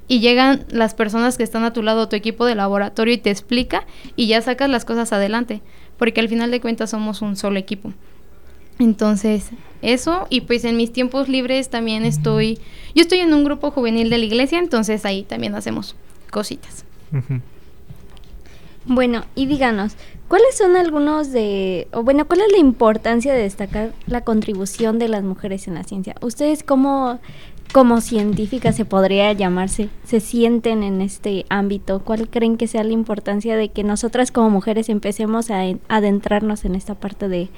y 0.08 0.20
llegan 0.20 0.66
las 0.70 0.94
personas 0.94 1.38
que 1.38 1.44
están 1.44 1.64
a 1.64 1.74
tu 1.74 1.82
lado, 1.82 2.08
tu 2.10 2.16
equipo 2.16 2.46
de 2.46 2.56
laboratorio 2.56 3.14
y 3.14 3.18
te 3.18 3.32
explica 3.32 3.86
y 4.16 4.28
ya 4.28 4.42
sacas 4.42 4.70
las 4.70 4.86
cosas 4.86 5.12
adelante, 5.14 5.62
porque 5.98 6.22
al 6.22 6.30
final 6.30 6.52
de 6.52 6.62
cuentas 6.62 6.90
somos 6.90 7.22
un 7.22 7.36
solo 7.36 7.58
equipo. 7.60 7.94
Entonces, 8.80 9.52
eso 9.82 10.28
y 10.30 10.42
pues 10.42 10.66
en 10.66 10.76
mis 10.76 10.92
tiempos 10.92 11.30
libres 11.30 11.70
también 11.70 12.04
estoy, 12.04 12.60
yo 12.94 13.04
estoy 13.04 13.20
en 13.20 13.34
un 13.34 13.44
grupo 13.44 13.72
juvenil 13.72 14.10
de 14.10 14.18
la 14.18 14.26
iglesia, 14.26 14.60
entonces 14.60 15.06
ahí 15.06 15.24
también 15.24 15.56
hacemos 15.56 15.96
cositas. 16.30 16.84
Bueno, 18.86 19.24
y 19.34 19.46
díganos, 19.46 19.94
¿cuáles 20.28 20.58
son 20.58 20.76
algunos 20.76 21.32
de, 21.32 21.88
o 21.92 22.04
bueno, 22.04 22.26
cuál 22.26 22.42
es 22.42 22.52
la 22.52 22.58
importancia 22.58 23.34
de 23.34 23.42
destacar 23.42 23.94
la 24.08 24.22
contribución 24.22 25.00
de 25.00 25.08
las 25.08 25.24
mujeres 25.24 25.68
en 25.68 25.76
la 25.76 25.84
ciencia? 25.84 26.16
¿Ustedes 26.22 26.62
cómo 26.62 27.20
como 27.76 28.00
científica 28.00 28.72
se 28.72 28.86
podría 28.86 29.34
llamarse, 29.34 29.90
se 30.06 30.22
sienten 30.22 30.82
en 30.82 31.02
este 31.02 31.46
ámbito? 31.50 32.00
¿Cuál 32.06 32.30
creen 32.30 32.56
que 32.56 32.70
sea 32.70 32.86
la 32.86 32.94
importancia 32.94 33.58
de 33.58 33.68
que 33.68 33.84
nosotras 33.84 34.32
como 34.32 34.50
mujeres 34.50 34.88
empecemos 34.88 35.52
a 35.52 35.62
adentrarnos 35.90 36.64
en 36.64 36.76
esta 36.76 36.96
parte 36.96 37.28
de, 37.28 37.50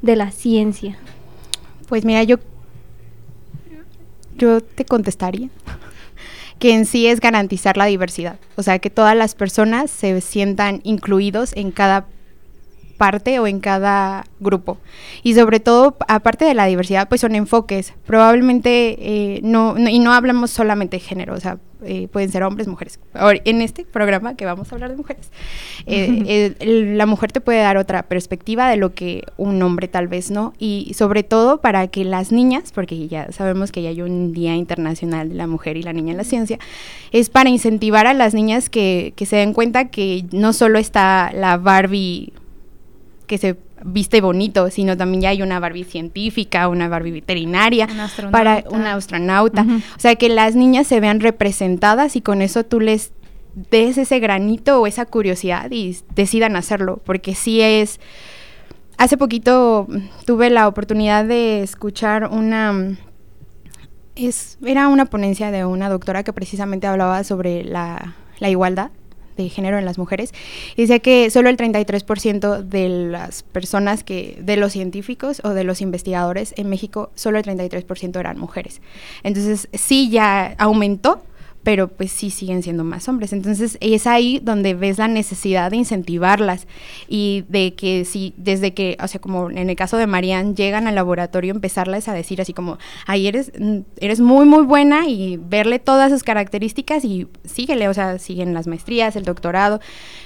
la 0.00 0.30
ciencia? 0.30 0.96
Pues 1.86 2.06
mira, 2.06 2.22
yo, 2.22 2.36
yo 4.38 4.62
te 4.62 4.86
contestaría 4.86 5.50
que 6.58 6.72
en 6.72 6.86
sí 6.86 7.06
es 7.06 7.20
garantizar 7.20 7.76
la 7.76 7.84
diversidad, 7.84 8.38
o 8.56 8.62
sea, 8.62 8.78
que 8.78 8.88
todas 8.88 9.14
las 9.14 9.34
personas 9.34 9.90
se 9.90 10.18
sientan 10.22 10.80
incluidos 10.82 11.52
en 11.54 11.72
cada 11.72 12.06
parte 12.98 13.38
o 13.38 13.46
en 13.46 13.60
cada 13.60 14.26
grupo. 14.40 14.76
Y 15.22 15.34
sobre 15.34 15.60
todo, 15.60 15.96
aparte 16.08 16.44
de 16.44 16.52
la 16.52 16.66
diversidad, 16.66 17.08
pues 17.08 17.22
son 17.22 17.34
enfoques. 17.34 17.94
Probablemente 18.04 18.96
eh, 19.00 19.40
no, 19.42 19.78
y 19.78 20.00
no 20.00 20.12
hablamos 20.12 20.50
solamente 20.50 20.96
de 20.96 21.00
género, 21.00 21.34
o 21.34 21.40
sea, 21.40 21.58
eh, 21.84 22.08
pueden 22.08 22.30
ser 22.30 22.42
hombres, 22.42 22.66
mujeres. 22.66 22.98
Ahora, 23.14 23.38
en 23.44 23.62
este 23.62 23.84
programa 23.84 24.34
que 24.34 24.44
vamos 24.44 24.70
a 24.70 24.74
hablar 24.74 24.90
de 24.90 24.96
mujeres, 24.96 25.30
eh, 25.86 26.56
la 26.96 27.06
mujer 27.06 27.30
te 27.30 27.40
puede 27.40 27.60
dar 27.60 27.76
otra 27.76 28.02
perspectiva 28.02 28.68
de 28.68 28.76
lo 28.76 28.94
que 28.94 29.22
un 29.36 29.62
hombre 29.62 29.86
tal 29.86 30.08
vez 30.08 30.32
no. 30.32 30.54
Y 30.58 30.92
sobre 30.94 31.22
todo 31.22 31.60
para 31.60 31.86
que 31.86 32.04
las 32.04 32.32
niñas, 32.32 32.72
porque 32.74 33.06
ya 33.06 33.30
sabemos 33.30 33.70
que 33.70 33.82
ya 33.82 33.90
hay 33.90 34.02
un 34.02 34.32
Día 34.32 34.56
Internacional 34.56 35.28
de 35.28 35.36
la 35.36 35.46
Mujer 35.46 35.76
y 35.76 35.82
la 35.84 35.92
Niña 35.92 36.12
en 36.12 36.16
la 36.16 36.24
Ciencia, 36.24 36.58
es 37.12 37.30
para 37.30 37.48
incentivar 37.48 38.08
a 38.08 38.14
las 38.14 38.34
niñas 38.34 38.68
que, 38.70 39.12
que 39.14 39.24
se 39.24 39.36
den 39.36 39.52
cuenta 39.52 39.86
que 39.86 40.24
no 40.32 40.52
solo 40.52 40.80
está 40.80 41.30
la 41.32 41.58
Barbie 41.58 42.32
que 43.28 43.38
se 43.38 43.56
viste 43.84 44.20
bonito, 44.20 44.70
sino 44.70 44.96
también 44.96 45.22
ya 45.22 45.28
hay 45.28 45.42
una 45.42 45.60
Barbie 45.60 45.84
científica, 45.84 46.68
una 46.68 46.88
Barbie 46.88 47.12
veterinaria, 47.12 47.88
para 48.32 48.64
una 48.70 48.94
astronauta. 48.94 49.64
O 49.96 50.00
sea, 50.00 50.16
que 50.16 50.28
las 50.28 50.56
niñas 50.56 50.88
se 50.88 50.98
vean 50.98 51.20
representadas 51.20 52.16
y 52.16 52.20
con 52.20 52.42
eso 52.42 52.64
tú 52.64 52.80
les 52.80 53.12
des 53.54 53.98
ese 53.98 54.18
granito 54.18 54.80
o 54.80 54.86
esa 54.86 55.06
curiosidad 55.06 55.70
y 55.70 55.96
decidan 56.14 56.56
hacerlo, 56.56 57.00
porque 57.04 57.36
sí 57.36 57.60
es... 57.60 58.00
Hace 58.96 59.16
poquito 59.16 59.86
tuve 60.26 60.50
la 60.50 60.66
oportunidad 60.66 61.24
de 61.24 61.62
escuchar 61.62 62.28
una... 62.32 62.96
Es, 64.16 64.58
era 64.64 64.88
una 64.88 65.04
ponencia 65.04 65.52
de 65.52 65.64
una 65.64 65.88
doctora 65.88 66.24
que 66.24 66.32
precisamente 66.32 66.88
hablaba 66.88 67.22
sobre 67.22 67.62
la, 67.62 68.16
la 68.40 68.50
igualdad 68.50 68.90
de 69.42 69.48
género 69.48 69.78
en 69.78 69.84
las 69.84 69.98
mujeres, 69.98 70.32
y 70.76 70.82
decía 70.82 70.98
que 70.98 71.30
solo 71.30 71.48
el 71.48 71.56
33% 71.56 72.62
de 72.62 72.88
las 72.88 73.42
personas 73.42 74.04
que, 74.04 74.38
de 74.40 74.56
los 74.56 74.72
científicos 74.72 75.40
o 75.44 75.50
de 75.50 75.64
los 75.64 75.80
investigadores 75.80 76.54
en 76.56 76.68
México, 76.68 77.10
solo 77.14 77.38
el 77.38 77.44
33% 77.44 78.18
eran 78.18 78.38
mujeres. 78.38 78.80
Entonces, 79.22 79.68
sí 79.72 80.10
ya 80.10 80.54
aumentó, 80.58 81.22
pero 81.62 81.88
pues 81.88 82.12
sí 82.12 82.30
siguen 82.30 82.62
siendo 82.62 82.84
más 82.84 83.08
hombres. 83.08 83.32
Entonces 83.32 83.78
es 83.80 84.06
ahí 84.06 84.40
donde 84.42 84.74
ves 84.74 84.98
la 84.98 85.08
necesidad 85.08 85.70
de 85.70 85.76
incentivarlas 85.76 86.66
y 87.08 87.44
de 87.48 87.74
que 87.74 88.04
si 88.04 88.34
desde 88.36 88.74
que, 88.74 88.96
o 89.02 89.08
sea, 89.08 89.20
como 89.20 89.50
en 89.50 89.68
el 89.68 89.76
caso 89.76 89.96
de 89.96 90.06
Marianne, 90.06 90.54
llegan 90.54 90.86
al 90.86 90.94
laboratorio, 90.94 91.52
empezarles 91.52 92.08
a 92.08 92.14
decir 92.14 92.40
así 92.40 92.52
como, 92.52 92.78
ahí 93.06 93.26
eres, 93.26 93.52
mm, 93.58 93.78
eres 93.98 94.20
muy, 94.20 94.46
muy 94.46 94.64
buena 94.64 95.08
y 95.08 95.36
verle 95.36 95.78
todas 95.78 96.10
sus 96.10 96.22
características 96.22 97.04
y 97.04 97.28
síguele, 97.44 97.88
o 97.88 97.94
sea, 97.94 98.18
siguen 98.18 98.54
las 98.54 98.66
maestrías, 98.66 99.16
el 99.16 99.24
doctorado. 99.24 99.80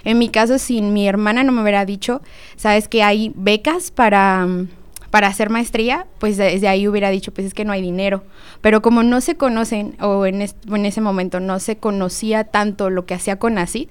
En 0.05 0.19
mi 0.19 0.29
caso, 0.29 0.59
si 0.59 0.83
mi 0.83 1.09
hermana 1.09 1.45
no 1.45 1.53
me 1.53 1.63
hubiera 1.63 1.85
dicho, 1.85 2.23
sabes 2.57 2.89
que 2.89 3.03
hay 3.03 3.33
becas 3.35 3.91
para 3.91 4.47
mm, 4.47 4.69
para 5.13 5.27
hacer 5.27 5.51
maestría, 5.51 6.07
pues 6.19 6.39
desde 6.39 6.69
ahí 6.69 6.89
hubiera 6.89 7.11
dicho, 7.11 7.35
pues 7.35 7.47
es 7.47 7.53
que 7.53 7.67
no 7.67 7.73
hay 7.73 7.83
dinero. 7.83 8.25
Pero 8.63 8.81
como 8.81 9.03
no 9.03 9.21
se 9.21 9.35
conocen, 9.35 9.95
o 10.01 10.25
en, 10.25 10.41
ese 10.41 11.01
momento 11.03 11.39
no 11.39 11.59
se 11.59 11.77
conocía 11.77 12.45
tanto 12.45 12.89
lo 12.89 13.05
que 13.05 13.13
hacía 13.13 13.39
con 13.39 13.59
así, 13.59 13.91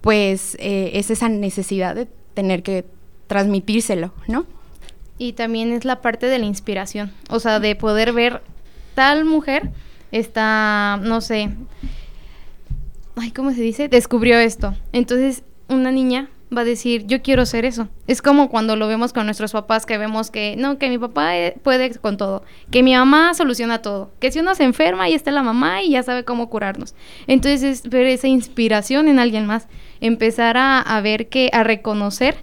pues 0.00 0.56
eh, 0.60 0.92
es 0.94 1.10
esa 1.10 1.28
necesidad 1.28 1.96
de 1.96 2.06
tener 2.34 2.62
que 2.62 2.84
transmitírselo, 3.26 4.14
¿no? 4.28 4.46
Y 5.18 5.32
también 5.32 5.72
es 5.72 5.84
la 5.84 6.00
parte 6.02 6.26
de 6.26 6.38
la 6.38 6.46
inspiración, 6.46 7.12
o 7.30 7.40
sea, 7.40 7.58
de 7.58 7.74
poder 7.74 8.12
ver 8.12 8.40
tal 8.94 9.24
mujer 9.24 9.72
está, 10.12 11.00
no 11.02 11.20
sé, 11.20 11.50
ay, 13.16 13.32
¿cómo 13.32 13.50
se 13.50 13.60
dice? 13.60 13.88
Descubrió 13.88 14.38
esto. 14.38 14.76
Entonces, 14.92 15.42
una 15.68 15.90
niña 15.90 16.28
va 16.56 16.62
a 16.62 16.64
decir, 16.64 17.06
yo 17.06 17.22
quiero 17.22 17.46
ser 17.46 17.64
eso. 17.64 17.88
Es 18.06 18.22
como 18.22 18.50
cuando 18.50 18.76
lo 18.76 18.88
vemos 18.88 19.12
con 19.12 19.24
nuestros 19.24 19.52
papás, 19.52 19.86
que 19.86 19.98
vemos 19.98 20.30
que, 20.30 20.56
no, 20.56 20.78
que 20.78 20.88
mi 20.88 20.98
papá 20.98 21.36
eh, 21.36 21.56
puede 21.62 21.94
con 21.96 22.16
todo, 22.16 22.42
que 22.70 22.82
mi 22.82 22.94
mamá 22.94 23.34
soluciona 23.34 23.82
todo, 23.82 24.10
que 24.18 24.32
si 24.32 24.40
uno 24.40 24.54
se 24.54 24.64
enferma, 24.64 25.04
ahí 25.04 25.14
está 25.14 25.30
la 25.30 25.42
mamá 25.42 25.82
y 25.82 25.90
ya 25.90 26.02
sabe 26.02 26.24
cómo 26.24 26.50
curarnos. 26.50 26.94
Entonces 27.26 27.62
es 27.62 27.88
ver 27.88 28.06
esa 28.06 28.26
inspiración 28.26 29.08
en 29.08 29.18
alguien 29.18 29.46
más, 29.46 29.68
empezar 30.00 30.56
a, 30.58 31.00
ver 31.02 31.28
que, 31.28 31.50
a 31.52 31.62
reconocer 31.62 32.36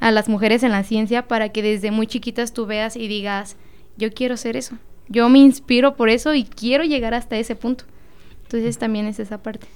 a 0.00 0.10
las 0.10 0.28
mujeres 0.28 0.62
en 0.62 0.72
la 0.72 0.82
ciencia 0.82 1.28
para 1.28 1.50
que 1.50 1.62
desde 1.62 1.90
muy 1.90 2.06
chiquitas 2.06 2.54
tú 2.54 2.66
veas 2.66 2.96
y 2.96 3.08
digas, 3.08 3.56
yo 3.98 4.12
quiero 4.12 4.38
ser 4.38 4.56
eso, 4.56 4.76
yo 5.08 5.28
me 5.28 5.38
inspiro 5.38 5.96
por 5.96 6.08
eso 6.08 6.34
y 6.34 6.44
quiero 6.44 6.84
llegar 6.84 7.12
hasta 7.12 7.36
ese 7.36 7.56
punto. 7.56 7.84
Entonces 8.44 8.78
también 8.78 9.06
es 9.06 9.20
esa 9.20 9.42
parte. 9.42 9.66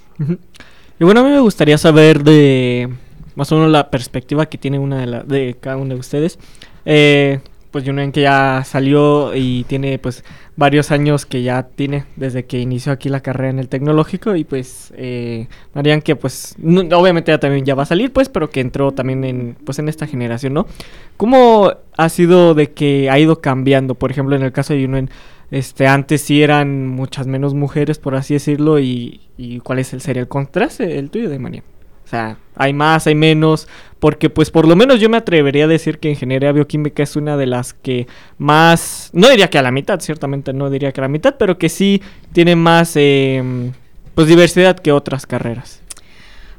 Y 0.98 1.04
bueno, 1.04 1.20
a 1.20 1.24
mí 1.24 1.30
me 1.30 1.40
gustaría 1.40 1.76
saber 1.76 2.24
de 2.24 2.88
más 3.34 3.50
o 3.52 3.56
menos 3.56 3.70
la 3.70 3.90
perspectiva 3.90 4.46
que 4.46 4.58
tiene 4.58 4.78
una 4.78 4.98
de, 5.00 5.06
la, 5.06 5.22
de 5.22 5.56
cada 5.60 5.76
uno 5.76 5.94
de 5.94 6.00
ustedes. 6.00 6.38
Eh, 6.84 7.40
pues 7.74 7.88
en 7.88 8.12
que 8.12 8.20
ya 8.20 8.62
salió 8.64 9.34
y 9.34 9.64
tiene 9.64 9.98
pues 9.98 10.22
varios 10.54 10.92
años 10.92 11.26
que 11.26 11.42
ya 11.42 11.64
tiene 11.64 12.04
desde 12.14 12.44
que 12.44 12.60
inició 12.60 12.92
aquí 12.92 13.08
la 13.08 13.18
carrera 13.18 13.50
en 13.50 13.58
el 13.58 13.68
tecnológico 13.68 14.36
y 14.36 14.44
pues 14.44 14.92
eh, 14.96 15.48
Marian 15.74 16.00
que 16.00 16.14
pues 16.14 16.54
obviamente 16.60 17.32
ya 17.32 17.40
también 17.40 17.64
ya 17.64 17.74
va 17.74 17.82
a 17.82 17.86
salir 17.86 18.12
pues 18.12 18.28
pero 18.28 18.48
que 18.48 18.60
entró 18.60 18.92
también 18.92 19.24
en 19.24 19.56
pues 19.64 19.80
en 19.80 19.88
esta 19.88 20.06
generación 20.06 20.54
no 20.54 20.68
cómo 21.16 21.72
ha 21.96 22.08
sido 22.10 22.54
de 22.54 22.70
que 22.70 23.10
ha 23.10 23.18
ido 23.18 23.40
cambiando 23.40 23.96
por 23.96 24.12
ejemplo 24.12 24.36
en 24.36 24.42
el 24.42 24.52
caso 24.52 24.72
de 24.72 24.80
Yunuen 24.80 25.10
este 25.50 25.88
antes 25.88 26.20
sí 26.20 26.44
eran 26.44 26.86
muchas 26.86 27.26
menos 27.26 27.54
mujeres 27.54 27.98
por 27.98 28.14
así 28.14 28.34
decirlo 28.34 28.78
y, 28.78 29.22
y 29.36 29.58
cuál 29.58 29.80
es 29.80 29.92
el 29.92 30.00
sería 30.00 30.22
el 30.22 30.28
contraste 30.28 30.96
el 30.96 31.10
tuyo 31.10 31.28
de 31.28 31.40
Marian 31.40 31.73
o 32.04 32.08
sea, 32.08 32.36
hay 32.54 32.72
más, 32.72 33.06
hay 33.06 33.14
menos, 33.14 33.66
porque 33.98 34.28
pues 34.30 34.50
por 34.50 34.68
lo 34.68 34.76
menos 34.76 35.00
yo 35.00 35.08
me 35.08 35.16
atrevería 35.16 35.64
a 35.64 35.68
decir 35.68 35.98
que 35.98 36.10
ingeniería 36.10 36.52
bioquímica 36.52 37.02
es 37.02 37.16
una 37.16 37.36
de 37.36 37.46
las 37.46 37.72
que 37.72 38.06
más, 38.38 39.10
no 39.12 39.28
diría 39.28 39.48
que 39.48 39.58
a 39.58 39.62
la 39.62 39.70
mitad, 39.70 40.00
ciertamente 40.00 40.52
no 40.52 40.70
diría 40.70 40.92
que 40.92 41.00
a 41.00 41.02
la 41.02 41.08
mitad, 41.08 41.36
pero 41.38 41.56
que 41.56 41.68
sí 41.68 42.02
tiene 42.32 42.56
más 42.56 42.92
em, 42.96 43.72
pues 44.14 44.28
diversidad 44.28 44.78
que 44.78 44.92
otras 44.92 45.26
carreras. 45.26 45.80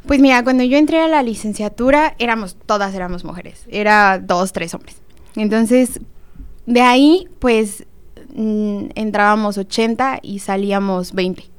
Pues 0.07 0.19
mira, 0.19 0.43
cuando 0.43 0.63
yo 0.63 0.77
entré 0.77 0.99
a 0.99 1.07
la 1.07 1.23
licenciatura 1.23 2.15
éramos, 2.19 2.57
todas 2.65 2.93
éramos 2.93 3.23
mujeres, 3.23 3.65
era 3.69 4.19
dos, 4.19 4.51
tres 4.51 4.73
hombres. 4.73 4.97
Entonces, 5.35 5.99
de 6.65 6.81
ahí 6.81 7.27
pues 7.39 7.85
mm, 8.33 8.87
entrábamos 8.95 9.57
80 9.57 10.19
y 10.23 10.39
salíamos 10.39 11.13
20 11.13 11.54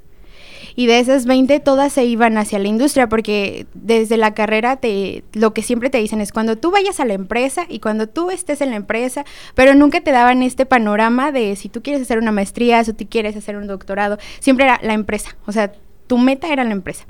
y 0.75 0.87
de 0.87 0.99
esas 0.99 1.27
20 1.27 1.61
todas 1.61 1.93
se 1.93 2.05
iban 2.05 2.39
hacia 2.39 2.59
la 2.59 2.69
industria 2.69 3.09
porque 3.09 3.67
desde 3.75 4.17
la 4.17 4.35
carrera 4.35 4.77
te 4.77 5.25
lo 5.33 5.53
que 5.55 5.63
siempre 5.63 5.91
te 5.91 5.99
dicen 5.99 6.21
es 6.21 6.33
cuando 6.33 6.57
tú 6.57 6.71
vayas 6.71 7.01
a 7.01 7.05
la 7.05 7.15
empresa 7.15 7.67
y 7.69 7.81
cuando 7.81 8.09
tú 8.09 8.31
estés 8.31 8.61
en 8.61 8.71
la 8.71 8.77
empresa, 8.77 9.25
pero 9.55 9.75
nunca 9.75 10.01
te 10.01 10.13
daban 10.13 10.43
este 10.43 10.67
panorama 10.67 11.33
de 11.33 11.57
si 11.57 11.69
tú 11.69 11.83
quieres 11.83 12.03
hacer 12.03 12.19
una 12.19 12.33
maestría, 12.33 12.85
si 12.85 12.93
tú 12.93 13.07
quieres 13.09 13.37
hacer 13.37 13.57
un 13.57 13.67
doctorado, 13.67 14.19
siempre 14.41 14.67
era 14.67 14.81
la 14.83 14.95
empresa, 14.95 15.37
o 15.47 15.53
sea, 15.53 15.73
tu 16.07 16.19
meta 16.19 16.53
era 16.53 16.65
la 16.65 16.73
empresa. 16.73 17.05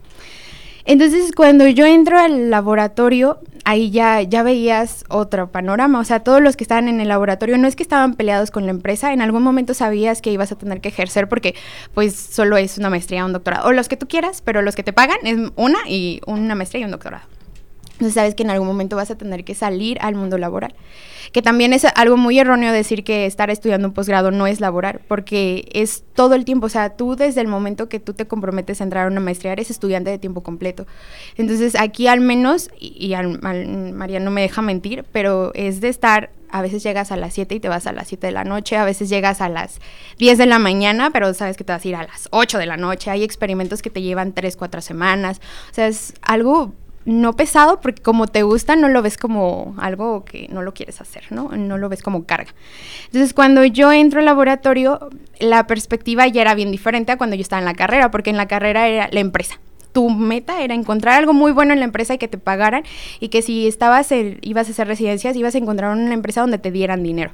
Entonces, 0.85 1.33
cuando 1.33 1.67
yo 1.67 1.85
entro 1.85 2.19
al 2.19 2.49
laboratorio, 2.49 3.41
ahí 3.67 3.91
ya, 3.91 4.23
ya 4.23 4.43
veías 4.43 5.05
otro 5.09 5.51
panorama. 5.51 5.99
O 5.99 6.05
sea, 6.05 6.21
todos 6.21 6.41
los 6.41 6.57
que 6.57 6.65
estaban 6.65 6.89
en 6.89 7.01
el 7.01 7.09
laboratorio 7.09 7.59
no 7.59 7.67
es 7.67 7.77
que 7.77 7.83
estaban 7.83 8.15
peleados 8.15 8.51
con 8.51 8.65
la 8.65 8.71
empresa, 8.71 9.13
en 9.13 9.21
algún 9.21 9.43
momento 9.43 9.75
sabías 9.75 10.23
que 10.23 10.31
ibas 10.31 10.53
a 10.53 10.57
tener 10.57 10.81
que 10.81 10.89
ejercer 10.89 11.29
porque 11.29 11.55
pues 11.93 12.15
solo 12.15 12.57
es 12.57 12.79
una 12.79 12.89
maestría, 12.89 13.27
un 13.27 13.33
doctorado, 13.33 13.69
o 13.69 13.73
los 13.73 13.89
que 13.89 13.97
tú 13.97 14.07
quieras, 14.07 14.41
pero 14.41 14.63
los 14.63 14.77
que 14.77 14.85
te 14.85 14.93
pagan 14.93 15.19
es 15.25 15.51
una 15.57 15.79
y 15.87 16.21
una 16.27 16.55
maestría 16.55 16.83
y 16.83 16.85
un 16.85 16.93
doctorado. 16.93 17.25
Entonces 17.97 18.15
sabes 18.15 18.35
que 18.35 18.43
en 18.43 18.51
algún 18.51 18.69
momento 18.69 18.95
vas 18.95 19.11
a 19.11 19.17
tener 19.17 19.43
que 19.45 19.55
salir 19.55 19.99
al 20.03 20.15
mundo 20.15 20.37
laboral. 20.37 20.75
Que 21.33 21.41
también 21.41 21.73
es 21.73 21.85
algo 21.85 22.17
muy 22.19 22.39
erróneo 22.39 22.73
decir 22.73 23.05
que 23.05 23.25
estar 23.25 23.49
estudiando 23.51 23.89
un 23.89 23.95
posgrado 23.95 24.31
no 24.31 24.47
es 24.47 24.61
laborar, 24.61 25.01
porque 25.09 25.69
es 25.73 26.05
todo 26.15 26.35
el 26.35 26.45
tiempo. 26.45 26.67
O 26.67 26.69
sea, 26.69 26.91
tú 26.91 27.17
desde 27.17 27.41
el 27.41 27.49
momento 27.49 27.89
que 27.89 27.99
tú 27.99 28.13
te 28.13 28.27
comprometes 28.27 28.81
a 28.81 28.85
entrar 28.85 29.07
a 29.07 29.11
una 29.11 29.21
maestría 29.21 29.53
eres 29.53 29.71
estudiante 29.71 30.11
de 30.11 30.19
tiempo 30.19 30.43
completo. 30.43 30.87
Entonces 31.37 31.75
aquí 31.75 32.07
al 32.07 32.21
menos, 32.21 32.71
y, 32.79 33.15
María 33.15 34.21
no 34.21 34.31
me 34.31 34.43
deja 34.43 34.61
mentir, 34.61 35.05
pero 35.11 35.53
es 35.55 35.81
de 35.81 35.89
estar 35.89 36.31
a 36.49 36.63
veces 36.63 36.83
llegas 36.83 37.11
a 37.11 37.17
las 37.17 37.35
7 37.35 37.57
y 37.57 37.61
te 37.61 37.69
vas 37.69 37.87
a 37.87 37.93
las 37.93 38.09
7 38.09 38.29
de 38.29 38.33
la 38.33 38.45
noche, 38.45 38.77
a 38.77 38.85
veces 38.85 39.09
llegas 39.09 39.41
a 39.41 39.49
las 39.49 39.81
10 40.19 40.39
de 40.39 40.47
la 40.47 40.59
mañana, 40.59 41.11
pero 41.11 41.35
sabes 41.35 41.57
que 41.57 41.65
te 41.65 41.73
vas 41.73 41.85
a 41.85 41.89
ir 41.89 41.97
a 41.97 42.05
las 42.05 42.29
8 42.31 42.59
de 42.59 42.67
la 42.67 42.77
noche. 42.77 43.11
Hay 43.11 43.25
experimentos 43.25 43.83
que 43.83 43.91
te 43.91 44.01
llevan 44.01 44.33
3, 44.33 44.57
4 44.57 44.81
semanas. 44.81 45.41
O 45.71 45.75
sea, 45.75 45.89
es 45.89 46.15
algo 46.23 46.73
no 47.07 47.35
pesado, 47.35 47.81
porque 47.81 48.03
como 48.03 48.27
te 48.27 48.43
gusta, 48.43 48.77
no 48.77 48.89
lo 48.89 49.01
ves 49.01 49.17
como 49.17 49.75
algo 49.79 50.25
que 50.25 50.49
no 50.51 50.61
lo 50.63 50.75
quieres 50.75 51.01
hacer, 51.01 51.25
¿no? 51.31 51.49
No 51.51 51.79
lo 51.79 51.89
ves 51.89 52.03
como 52.03 52.25
carga. 52.25 52.53
Entonces, 53.07 53.33
cuando 53.33 53.65
yo 53.65 53.93
entro 53.93 54.19
al 54.19 54.27
laboratorio, 54.27 55.09
la 55.39 55.67
perspectiva 55.67 56.27
ya 56.27 56.43
era 56.43 56.55
bien 56.55 56.73
diferente 56.73 57.13
a 57.13 57.17
cuando 57.17 57.37
yo 57.37 57.43
estaba 57.43 57.61
en 57.61 57.67
la 57.67 57.75
carrera, 57.75 58.11
porque 58.11 58.31
en 58.31 58.37
la 58.37 58.49
carrera 58.49 58.89
era 58.89 59.09
la 59.11 59.21
empresa. 59.21 59.61
Tu 59.93 60.11
meta 60.11 60.61
era 60.63 60.75
encontrar 60.75 61.15
algo 61.15 61.33
muy 61.33 61.53
bueno 61.53 61.73
en 61.73 61.79
la 61.79 61.87
empresa 61.87 62.15
y 62.15 62.19
que 62.19 62.29
te 62.29 62.39
pagaran, 62.39 62.83
y 63.21 63.29
que 63.29 63.41
si 63.41 63.67
estabas 63.67 64.13
ibas 64.43 64.69
a 64.69 64.73
hacer 64.73 64.89
residencias, 64.89 65.37
ibas 65.37 65.55
a 65.55 65.59
encontrar 65.59 65.97
una 65.97 66.13
empresa 66.13 66.41
donde 66.41 66.59
te 66.59 66.71
dieran 66.71 67.03
dinero. 67.03 67.33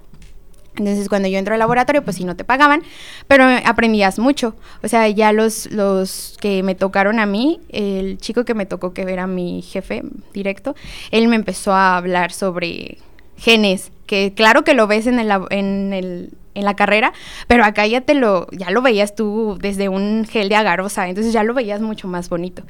Entonces 0.77 1.09
cuando 1.09 1.29
yo 1.29 1.39
entro 1.39 1.55
al 1.55 1.61
laboratorio, 1.61 2.03
pues 2.03 2.17
sí 2.17 2.25
no 2.25 2.37
te 2.37 2.45
pagaban, 2.45 2.83
pero 3.29 3.45
aprendías 3.65 4.19
mucho. 4.19 4.55
O 4.83 4.89
sea, 4.89 5.09
ya 5.09 5.33
los, 5.33 5.71
los 5.71 6.37
que 6.41 6.63
me 6.63 6.75
tocaron 6.75 7.19
a 7.19 7.27
mí, 7.27 7.61
el 7.69 8.19
chico 8.19 8.45
que 8.45 8.55
me 8.55 8.67
tocó 8.67 8.95
que 8.95 9.03
era 9.03 9.27
mi 9.27 9.63
jefe 9.63 10.03
directo, 10.33 10.75
él 11.11 11.29
me 11.29 11.37
empezó 11.37 11.73
a 11.73 11.97
hablar 11.97 12.33
sobre 12.33 12.99
genes, 13.37 13.91
que 14.07 14.33
claro 14.35 14.65
que 14.65 14.75
lo 14.75 14.87
ves 14.87 15.07
en 15.07 15.19
el, 15.19 15.31
en 15.51 15.93
el 15.93 16.31
en 16.55 16.65
la 16.65 16.77
carrera, 16.77 17.13
pero 17.47 17.65
acá 17.65 17.87
ya 17.87 18.03
te 18.03 18.15
lo, 18.15 18.47
ya 18.51 18.71
lo 18.71 18.83
veías 18.83 19.15
tú 19.15 19.59
desde 19.61 19.89
un 19.89 20.27
gel 20.29 20.49
de 20.49 20.57
agarosa, 20.57 21.09
entonces 21.09 21.33
ya 21.33 21.43
lo 21.43 21.55
veías 21.55 21.81
mucho 21.81 22.09
más 22.09 22.29
bonito. 22.29 22.63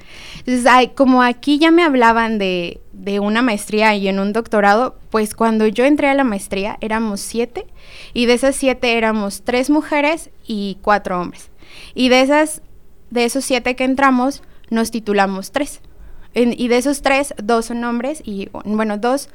Entonces, 0.47 0.91
como 0.95 1.23
aquí 1.23 1.59
ya 1.59 1.71
me 1.71 1.83
hablaban 1.83 2.39
de, 2.39 2.81
de 2.93 3.21
una 3.21 3.43
maestría 3.43 3.95
y 3.95 4.09
en 4.09 4.19
un 4.19 4.33
doctorado, 4.33 4.97
pues 5.11 5.35
cuando 5.35 5.67
yo 5.67 5.85
entré 5.85 6.09
a 6.09 6.15
la 6.15 6.25
maestría 6.25 6.79
éramos 6.81 7.21
siete, 7.21 7.67
y 8.15 8.27
de 8.27 8.35
esas 8.35 8.57
siete 8.57 8.97
éramos 8.97 9.43
tres 9.43 9.71
mujeres 9.71 10.31
y 10.47 10.79
cuatro 10.83 11.21
hombres. 11.21 11.51
Y 11.95 12.09
de 12.09 12.21
esas, 12.21 12.63
de 13.11 13.25
esos 13.25 13.45
siete 13.45 13.77
que 13.77 13.85
entramos, 13.85 14.43
nos 14.71 14.91
titulamos 14.91 15.51
tres. 15.53 15.81
y 16.35 16.69
de 16.69 16.79
esos 16.79 17.03
tres, 17.03 17.35
dos 17.43 17.67
son 17.67 17.85
hombres 17.85 18.23
y, 18.25 18.49
bueno, 18.65 18.97
dos 18.97 19.29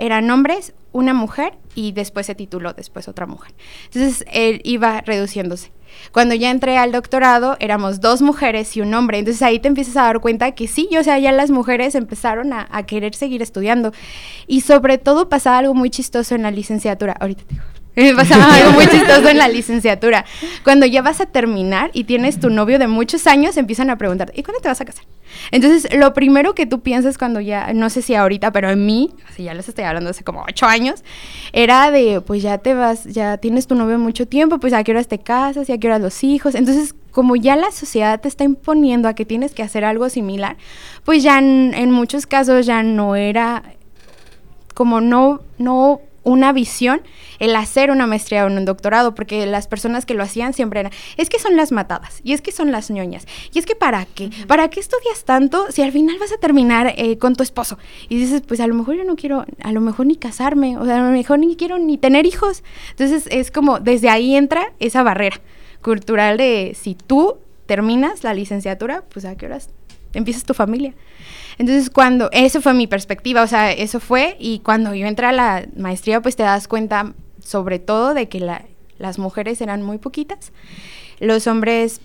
eran 0.00 0.30
hombres, 0.30 0.72
una 0.92 1.14
mujer 1.14 1.52
y 1.74 1.92
después 1.92 2.26
se 2.26 2.34
tituló 2.34 2.72
después 2.72 3.06
otra 3.06 3.26
mujer. 3.26 3.52
Entonces 3.84 4.24
él 4.32 4.60
iba 4.64 5.02
reduciéndose. 5.02 5.70
Cuando 6.12 6.34
ya 6.34 6.50
entré 6.50 6.78
al 6.78 6.92
doctorado 6.92 7.56
éramos 7.60 8.00
dos 8.00 8.22
mujeres 8.22 8.76
y 8.76 8.80
un 8.80 8.94
hombre, 8.94 9.18
entonces 9.18 9.42
ahí 9.42 9.58
te 9.58 9.68
empiezas 9.68 9.96
a 9.96 10.02
dar 10.04 10.20
cuenta 10.20 10.52
que 10.52 10.66
sí, 10.66 10.88
o 10.98 11.04
sea, 11.04 11.18
ya 11.18 11.32
las 11.32 11.50
mujeres 11.50 11.94
empezaron 11.94 12.52
a, 12.52 12.66
querer 12.86 13.14
seguir 13.14 13.42
estudiando 13.42 13.92
y 14.46 14.62
sobre 14.62 14.96
todo 14.96 15.28
pasaba 15.28 15.58
algo 15.58 15.74
muy 15.74 15.90
chistoso 15.90 16.34
en 16.34 16.42
la 16.42 16.50
licenciatura. 16.50 17.14
Ahorita 17.20 17.44
te 17.44 17.54
digo. 17.54 17.79
Me 18.00 18.14
pasaba 18.14 18.54
algo 18.54 18.72
muy 18.72 18.86
chistoso 18.86 19.28
en 19.28 19.38
la 19.38 19.48
licenciatura. 19.48 20.24
Cuando 20.64 20.86
ya 20.86 21.02
vas 21.02 21.20
a 21.20 21.26
terminar 21.26 21.90
y 21.92 22.04
tienes 22.04 22.40
tu 22.40 22.50
novio 22.50 22.78
de 22.78 22.88
muchos 22.88 23.26
años, 23.26 23.56
empiezan 23.56 23.90
a 23.90 23.98
preguntar, 23.98 24.32
¿y 24.34 24.42
cuándo 24.42 24.60
te 24.60 24.68
vas 24.68 24.80
a 24.80 24.84
casar? 24.84 25.04
Entonces, 25.50 25.94
lo 25.94 26.12
primero 26.14 26.54
que 26.54 26.66
tú 26.66 26.80
piensas 26.80 27.18
cuando 27.18 27.40
ya, 27.40 27.72
no 27.72 27.90
sé 27.90 28.02
si 28.02 28.14
ahorita, 28.14 28.52
pero 28.52 28.70
en 28.70 28.84
mí, 28.86 29.10
así 29.28 29.44
ya 29.44 29.54
les 29.54 29.68
estoy 29.68 29.84
hablando 29.84 30.10
hace 30.10 30.24
como 30.24 30.44
ocho 30.48 30.66
años, 30.66 31.04
era 31.52 31.90
de, 31.90 32.20
pues 32.20 32.42
ya 32.42 32.58
te 32.58 32.74
vas, 32.74 33.04
ya 33.04 33.36
tienes 33.36 33.66
tu 33.66 33.74
novio 33.74 33.98
mucho 33.98 34.26
tiempo, 34.26 34.58
pues 34.58 34.72
a 34.72 34.82
qué 34.82 34.92
horas 34.92 35.06
te 35.06 35.18
casas 35.18 35.68
y 35.68 35.72
a 35.72 35.78
qué 35.78 35.86
horas 35.86 36.00
los 36.00 36.24
hijos. 36.24 36.54
Entonces, 36.54 36.94
como 37.10 37.36
ya 37.36 37.54
la 37.54 37.70
sociedad 37.70 38.20
te 38.20 38.28
está 38.28 38.44
imponiendo 38.44 39.08
a 39.08 39.14
que 39.14 39.24
tienes 39.24 39.52
que 39.52 39.62
hacer 39.62 39.84
algo 39.84 40.08
similar, 40.08 40.56
pues 41.04 41.22
ya 41.22 41.38
en, 41.38 41.74
en 41.74 41.90
muchos 41.90 42.26
casos 42.26 42.66
ya 42.66 42.82
no 42.82 43.14
era 43.14 43.62
como 44.74 45.00
no, 45.02 45.40
no 45.58 46.00
una 46.22 46.52
visión 46.52 47.02
el 47.38 47.56
hacer 47.56 47.90
una 47.90 48.06
maestría 48.06 48.44
o 48.44 48.48
un 48.48 48.64
doctorado, 48.64 49.14
porque 49.14 49.46
las 49.46 49.66
personas 49.66 50.04
que 50.04 50.14
lo 50.14 50.22
hacían 50.22 50.52
siempre 50.52 50.80
eran, 50.80 50.92
es 51.16 51.30
que 51.30 51.38
son 51.38 51.56
las 51.56 51.72
matadas, 51.72 52.20
y 52.22 52.32
es 52.32 52.42
que 52.42 52.52
son 52.52 52.70
las 52.70 52.90
ñoñas, 52.90 53.26
y 53.52 53.58
es 53.58 53.66
que 53.66 53.74
para 53.74 54.04
qué, 54.04 54.30
para 54.46 54.68
qué 54.68 54.80
estudias 54.80 55.24
tanto 55.24 55.66
si 55.70 55.82
al 55.82 55.92
final 55.92 56.18
vas 56.18 56.32
a 56.32 56.36
terminar 56.36 56.94
eh, 56.96 57.18
con 57.18 57.34
tu 57.34 57.42
esposo. 57.42 57.78
Y 58.08 58.18
dices, 58.18 58.42
pues 58.46 58.60
a 58.60 58.66
lo 58.66 58.74
mejor 58.74 58.96
yo 58.96 59.04
no 59.04 59.16
quiero, 59.16 59.44
a 59.62 59.72
lo 59.72 59.80
mejor 59.80 60.06
ni 60.06 60.16
casarme, 60.16 60.76
o 60.76 60.84
sea, 60.84 60.96
a 60.96 61.06
lo 61.06 61.10
mejor 61.10 61.38
ni 61.38 61.56
quiero 61.56 61.78
ni 61.78 61.98
tener 61.98 62.26
hijos. 62.26 62.62
Entonces 62.90 63.26
es 63.30 63.50
como, 63.50 63.80
desde 63.80 64.10
ahí 64.10 64.36
entra 64.36 64.72
esa 64.78 65.02
barrera 65.02 65.40
cultural 65.82 66.36
de 66.36 66.76
si 66.78 66.94
tú 66.94 67.38
terminas 67.66 68.24
la 68.24 68.34
licenciatura, 68.34 69.04
pues 69.10 69.24
a 69.24 69.36
qué 69.36 69.46
horas 69.46 69.70
empiezas 70.14 70.44
tu 70.44 70.54
familia. 70.54 70.94
Entonces, 71.58 71.90
cuando, 71.90 72.30
eso 72.32 72.60
fue 72.60 72.74
mi 72.74 72.86
perspectiva, 72.86 73.42
o 73.42 73.46
sea, 73.46 73.72
eso 73.72 74.00
fue, 74.00 74.36
y 74.38 74.60
cuando 74.60 74.94
yo 74.94 75.06
entré 75.06 75.26
a 75.26 75.32
la 75.32 75.66
maestría, 75.76 76.22
pues 76.22 76.36
te 76.36 76.42
das 76.42 76.68
cuenta 76.68 77.12
sobre 77.44 77.78
todo 77.78 78.14
de 78.14 78.28
que 78.28 78.40
las 78.98 79.18
mujeres 79.18 79.60
eran 79.60 79.82
muy 79.82 79.98
poquitas, 79.98 80.52
los 81.18 81.46
hombres 81.46 82.00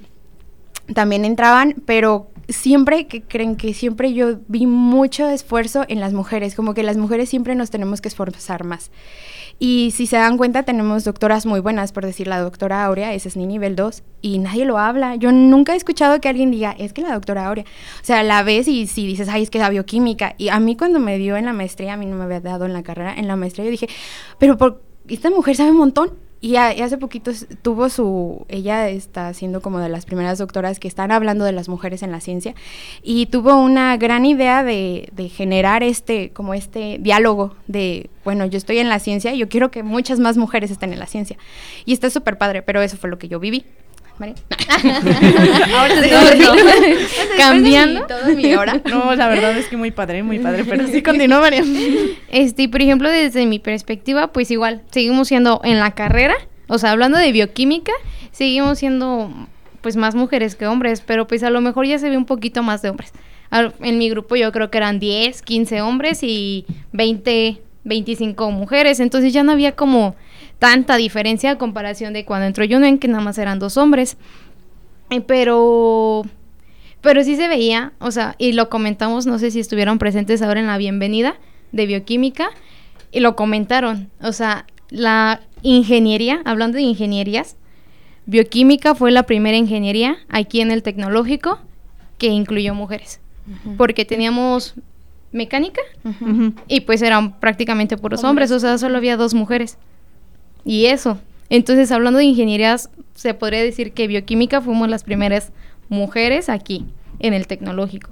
también 0.94 1.26
entraban, 1.26 1.76
pero 1.86 2.28
siempre 2.50 3.08
que 3.08 3.22
creen 3.22 3.56
que 3.56 3.74
siempre 3.74 4.14
yo 4.14 4.40
vi 4.48 4.66
mucho 4.68 5.28
esfuerzo 5.30 5.86
en 5.88 6.00
las 6.00 6.14
mujeres, 6.14 6.56
como 6.56 6.74
que 6.74 6.84
las 6.84 6.98
mujeres 6.98 7.30
siempre 7.30 7.56
nos 7.56 7.72
tenemos 7.72 8.02
que 8.02 8.10
esforzar 8.10 8.64
más. 8.64 8.92
Y 9.58 9.92
si 9.92 10.06
se 10.06 10.18
dan 10.18 10.38
cuenta, 10.38 10.64
tenemos 10.64 11.06
doctoras 11.06 11.46
muy 11.46 11.62
buenas, 11.62 11.94
por 11.94 12.06
decir 12.06 12.28
la 12.28 12.40
doctora 12.42 12.84
Aurea, 12.86 13.14
ese 13.14 13.30
es 13.30 13.38
ni 13.38 13.46
nivel 13.46 13.76
2, 13.76 14.04
y 14.22 14.40
nadie 14.40 14.66
lo 14.66 14.78
habla. 14.78 15.16
Yo 15.16 15.32
nunca 15.32 15.74
he 15.74 15.78
escuchado 15.78 16.20
que 16.20 16.28
alguien 16.28 16.52
diga, 16.52 16.76
es 16.78 16.92
que 16.92 17.02
la 17.02 17.14
doctora 17.14 17.48
Aurea. 17.48 17.64
O 17.64 18.06
sea, 18.06 18.22
la 18.24 18.44
ves 18.44 18.68
y 18.68 18.88
si 18.88 19.08
dices, 19.08 19.30
ay, 19.30 19.44
es 19.44 19.50
que 19.50 19.60
la 19.60 19.70
bioquímica. 19.70 20.36
Y 20.38 20.50
a 20.50 20.60
mí 20.60 20.76
cuando 20.76 21.00
me 21.00 21.18
dio 21.18 21.38
en 21.38 21.46
la 21.46 21.54
maestría, 21.54 21.94
a 21.94 21.98
mí 21.98 22.06
no 22.06 22.18
me 22.18 22.26
había 22.26 22.42
dado 22.42 22.66
en 22.66 22.74
la 22.74 22.84
carrera, 22.84 23.14
en 23.16 23.28
la 23.28 23.38
maestría 23.38 23.66
yo 23.66 23.72
dije, 23.72 23.88
pero 24.40 24.58
por, 24.58 24.82
esta 25.08 25.30
mujer 25.30 25.56
sabe 25.56 25.72
un 25.72 25.78
montón. 25.78 26.25
Y, 26.42 26.58
hace 26.58 26.98
poquito 26.98 27.32
tuvo 27.62 27.90
su, 27.90 28.46
ella 28.50 28.90
está 28.90 29.34
siendo 29.34 29.62
como 29.62 29.80
de 29.80 29.90
las 29.90 30.06
primeras 30.06 30.38
doctoras 30.38 30.80
que 30.80 30.88
están 30.88 31.12
hablando 31.12 31.44
de 31.44 31.52
las 31.52 31.70
mujeres 31.70 32.04
en 32.04 32.12
la 32.12 32.20
ciencia 32.20 32.54
y 33.02 33.28
tuvo 33.28 33.56
una 33.56 33.98
gran 33.98 34.26
idea 34.26 34.64
de, 34.64 35.10
de 35.14 35.30
generar 35.30 35.82
este, 35.82 36.32
como 36.32 36.54
este 36.54 36.98
diálogo 37.00 37.56
de, 37.68 38.10
bueno, 38.24 38.46
yo 38.46 38.58
estoy 38.58 38.78
en 38.78 38.90
la 38.90 39.00
ciencia 39.00 39.34
y 39.34 39.40
yo 39.40 39.50
quiero 39.50 39.72
que 39.72 39.82
muchas 39.82 40.20
más 40.20 40.38
mujeres 40.38 40.72
estén 40.72 40.94
en 40.94 41.00
la 41.00 41.08
ciencia. 41.08 41.38
Y 41.86 41.94
está 41.94 42.10
súper 42.10 42.38
padre, 42.38 42.62
pero 42.62 42.82
eso 42.82 42.98
fue 42.98 43.10
lo 43.10 43.18
que 43.18 43.28
yo 43.28 43.40
viví. 43.40 43.66
Ahora 45.76 45.96
Cambiando. 47.38 48.08
No, 48.90 49.16
la 49.16 49.28
verdad 49.28 49.58
es 49.58 49.68
que 49.68 49.78
muy 49.78 49.92
padre, 49.92 50.24
muy 50.24 50.40
padre. 50.40 50.64
Pero 50.66 50.88
sí 50.88 51.02
continúa, 51.04 51.40
María. 51.40 51.64
Este, 52.30 52.70
por 52.70 52.82
ejemplo, 52.82 53.10
desde 53.10 53.46
mi 53.46 53.60
perspectiva, 53.60 54.28
pues 54.28 54.52
igual, 54.52 54.82
seguimos 54.92 55.28
siendo 55.28 55.62
en 55.64 55.80
la 55.80 55.92
carrera, 55.92 56.36
o 56.68 56.78
sea, 56.78 56.92
hablando 56.92 57.18
de 57.18 57.32
bioquímica, 57.32 57.92
seguimos 58.32 58.80
siendo 58.80 59.32
pues 59.82 59.98
más 59.98 60.16
mujeres 60.16 60.56
que 60.56 60.66
hombres, 60.66 61.02
pero 61.06 61.28
pues 61.28 61.44
a 61.44 61.52
lo 61.52 61.62
mejor 61.62 61.86
ya 61.86 62.00
se 62.00 62.10
ve 62.10 62.18
un 62.18 62.26
poquito 62.26 62.64
más 62.64 62.82
de 62.82 62.90
hombres. 62.90 63.12
En 63.52 63.98
mi 64.00 64.10
grupo 64.10 64.36
yo 64.36 64.52
creo 64.52 64.72
que 64.72 64.78
eran 64.78 65.00
10, 65.00 65.44
15 65.44 65.82
hombres 65.82 66.24
y 66.24 66.66
20, 66.92 67.62
25 67.84 68.52
mujeres, 68.52 69.00
entonces 69.00 69.32
ya 69.32 69.44
no 69.44 69.52
había 69.52 69.74
como 69.74 70.16
tanta 70.60 70.96
diferencia 70.96 71.52
a 71.52 71.58
comparación 71.58 72.14
de 72.14 72.26
cuando 72.26 72.48
entró 72.48 72.64
en 72.64 73.00
que 73.00 73.08
nada 73.08 73.24
más 73.24 73.38
eran 73.38 73.60
dos 73.60 73.78
hombres. 73.78 74.18
Eh, 75.10 75.22
pero, 75.22 76.24
pero 77.02 77.24
sí 77.24 77.36
se 77.36 77.48
veía, 77.48 77.94
o 78.00 78.12
sea, 78.12 78.36
y 78.38 78.54
lo 78.54 78.70
comentamos, 78.70 79.26
no 79.26 79.38
sé 79.38 79.52
si 79.52 79.60
estuvieron 79.60 80.00
presentes 80.00 80.42
ahora 80.42 80.60
en 80.60 80.68
la 80.68 80.78
bienvenida 80.78 81.36
de 81.72 81.86
bioquímica, 81.86 82.50
y 83.12 83.22
lo 83.22 83.36
comentaron, 83.36 84.10
o 84.22 84.34
sea, 84.34 84.66
la 84.90 85.42
ingeniería, 85.62 86.42
hablando 86.44 86.78
de 86.78 86.84
ingenierías, 86.84 87.56
bioquímica 88.26 88.94
fue 88.94 89.12
la 89.12 89.24
primera 89.24 89.56
ingeniería 89.56 90.18
aquí 90.28 90.60
en 90.60 90.72
el 90.72 90.84
tecnológico 90.84 91.60
que 92.18 92.28
incluyó 92.28 92.74
mujeres, 92.74 93.22
porque 93.78 94.04
teníamos 94.04 94.74
mecánica 95.32 95.82
y 96.68 96.82
pues 96.82 97.02
eran 97.02 97.40
prácticamente 97.40 97.98
puros 97.98 98.24
hombres, 98.24 98.52
o 98.52 98.60
sea, 98.60 98.78
solo 98.78 98.98
había 98.98 99.16
dos 99.16 99.34
mujeres. 99.34 99.78
Y 100.66 100.88
eso. 100.88 101.20
Entonces, 101.50 101.92
hablando 101.92 102.20
de 102.20 102.26
ingenierías, 102.26 102.90
se 103.14 103.34
podría 103.34 103.62
decir 103.62 103.94
que 103.94 104.08
bioquímica 104.08 104.62
fuimos 104.62 104.90
las 104.90 105.04
primeras 105.04 105.52
mujeres 105.90 106.50
aquí, 106.50 106.86
en 107.20 107.34
el 107.34 107.48
tecnológico. 107.48 108.10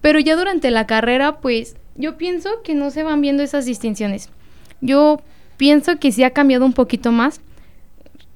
Pero 0.00 0.18
ya 0.18 0.34
durante 0.36 0.70
la 0.70 0.86
carrera, 0.86 1.40
pues 1.40 1.76
yo 1.94 2.16
pienso 2.16 2.62
que 2.62 2.74
no 2.74 2.90
se 2.90 3.02
van 3.02 3.20
viendo 3.20 3.42
esas 3.42 3.66
distinciones. 3.66 4.30
Yo 4.80 5.20
pienso 5.56 5.98
que 5.98 6.10
sí 6.10 6.24
ha 6.24 6.30
cambiado 6.30 6.64
un 6.64 6.72
poquito 6.72 7.12
más. 7.12 7.40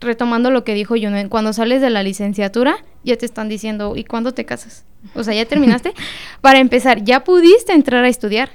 Retomando 0.00 0.52
lo 0.52 0.62
que 0.62 0.74
dijo 0.74 0.94
yo, 0.94 1.10
cuando 1.28 1.52
sales 1.52 1.80
de 1.80 1.90
la 1.90 2.04
licenciatura, 2.04 2.76
ya 3.02 3.16
te 3.16 3.26
están 3.26 3.48
diciendo, 3.48 3.96
¿y 3.96 4.04
cuándo 4.04 4.32
te 4.32 4.44
casas? 4.44 4.84
O 5.14 5.24
sea, 5.24 5.34
ya 5.34 5.44
terminaste. 5.44 5.92
Para 6.40 6.60
empezar, 6.60 7.02
ya 7.02 7.24
pudiste 7.24 7.72
entrar 7.72 8.04
a 8.04 8.08
estudiar. 8.08 8.50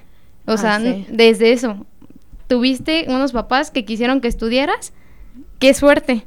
O 0.45 0.57
sea, 0.57 0.75
ah, 0.75 0.95
desde 1.09 1.51
eso 1.51 1.85
tuviste 2.47 3.05
unos 3.07 3.31
papás 3.31 3.71
que 3.71 3.85
quisieron 3.85 4.21
que 4.21 4.27
estudiaras, 4.27 4.93
qué 5.59 5.73
suerte. 5.73 6.25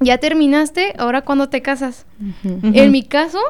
Ya 0.00 0.18
terminaste, 0.18 0.94
ahora 0.98 1.22
cuando 1.22 1.48
te 1.48 1.62
casas. 1.62 2.06
En 2.44 2.92
mi 2.92 3.02
caso, 3.02 3.40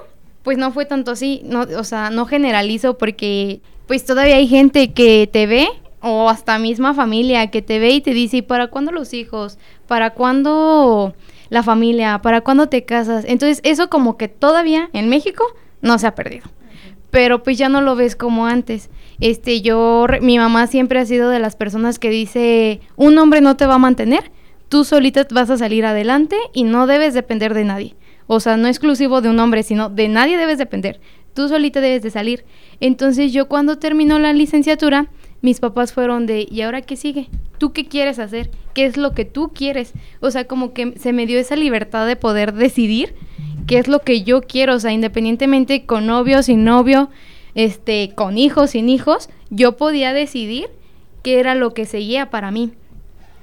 pues 0.42 0.56
no 0.56 0.72
fue 0.72 0.86
tanto 0.86 1.10
así, 1.10 1.42
no, 1.44 1.66
o 1.76 1.84
sea, 1.84 2.10
no 2.10 2.24
generalizo 2.24 2.96
porque 2.96 3.60
pues 3.86 4.04
todavía 4.04 4.36
hay 4.36 4.48
gente 4.48 4.92
que 4.92 5.28
te 5.30 5.46
ve 5.46 5.68
o 6.00 6.28
hasta 6.28 6.58
misma 6.58 6.94
familia 6.94 7.50
que 7.50 7.62
te 7.62 7.78
ve 7.78 7.90
y 7.90 8.00
te 8.00 8.12
dice, 8.12 8.38
¿y 8.38 8.42
para 8.42 8.68
cuándo 8.68 8.92
los 8.92 9.12
hijos? 9.14 9.58
¿Para 9.86 10.10
cuándo 10.10 11.14
la 11.48 11.62
familia? 11.62 12.20
¿Para 12.22 12.40
cuándo 12.42 12.68
te 12.68 12.84
casas? 12.84 13.24
Entonces, 13.26 13.60
eso 13.64 13.90
como 13.90 14.16
que 14.16 14.28
todavía 14.28 14.90
en 14.92 15.08
México 15.08 15.44
no 15.80 15.98
se 15.98 16.06
ha 16.06 16.14
perdido. 16.14 16.48
Pero 17.10 17.42
pues 17.42 17.58
ya 17.58 17.68
no 17.68 17.80
lo 17.80 17.96
ves 17.96 18.14
como 18.16 18.46
antes. 18.46 18.90
Este, 19.20 19.60
yo, 19.60 20.06
mi 20.20 20.38
mamá 20.38 20.66
siempre 20.66 20.98
ha 21.00 21.06
sido 21.06 21.30
de 21.30 21.38
las 21.38 21.56
personas 21.56 21.98
que 21.98 22.10
dice, 22.10 22.80
un 22.96 23.18
hombre 23.18 23.40
no 23.40 23.56
te 23.56 23.66
va 23.66 23.74
a 23.74 23.78
mantener, 23.78 24.30
tú 24.68 24.84
solita 24.84 25.26
vas 25.30 25.50
a 25.50 25.58
salir 25.58 25.84
adelante 25.84 26.36
y 26.52 26.64
no 26.64 26.86
debes 26.86 27.14
depender 27.14 27.54
de 27.54 27.64
nadie. 27.64 27.94
O 28.26 28.40
sea, 28.40 28.56
no 28.56 28.68
exclusivo 28.68 29.20
de 29.20 29.30
un 29.30 29.40
hombre, 29.40 29.62
sino 29.62 29.88
de 29.88 30.08
nadie 30.08 30.36
debes 30.36 30.58
depender. 30.58 31.00
Tú 31.34 31.48
solita 31.48 31.80
debes 31.80 32.02
de 32.02 32.10
salir. 32.10 32.44
Entonces 32.80 33.32
yo 33.32 33.48
cuando 33.48 33.78
terminó 33.78 34.18
la 34.18 34.32
licenciatura, 34.32 35.08
mis 35.40 35.60
papás 35.60 35.92
fueron 35.92 36.26
de, 36.26 36.46
¿y 36.50 36.60
ahora 36.62 36.82
qué 36.82 36.96
sigue? 36.96 37.28
¿tú 37.58 37.72
qué 37.72 37.86
quieres 37.86 38.18
hacer? 38.18 38.50
¿Qué 38.72 38.86
es 38.86 38.96
lo 38.96 39.12
que 39.12 39.24
tú 39.24 39.50
quieres? 39.52 39.92
O 40.20 40.30
sea, 40.30 40.46
como 40.46 40.72
que 40.72 40.94
se 40.98 41.12
me 41.12 41.26
dio 41.26 41.38
esa 41.38 41.56
libertad 41.56 42.06
de 42.06 42.16
poder 42.16 42.54
decidir 42.54 43.14
qué 43.66 43.78
es 43.78 43.88
lo 43.88 44.00
que 44.00 44.22
yo 44.22 44.40
quiero, 44.40 44.76
o 44.76 44.80
sea, 44.80 44.92
independientemente 44.92 45.84
con 45.84 46.06
novio, 46.06 46.42
sin 46.42 46.64
novio, 46.64 47.10
este, 47.58 48.12
con 48.14 48.38
hijos, 48.38 48.70
sin 48.70 48.88
hijos, 48.88 49.28
yo 49.50 49.76
podía 49.76 50.12
decidir 50.12 50.68
qué 51.24 51.40
era 51.40 51.56
lo 51.56 51.74
que 51.74 51.86
seguía 51.86 52.30
para 52.30 52.52
mí. 52.52 52.70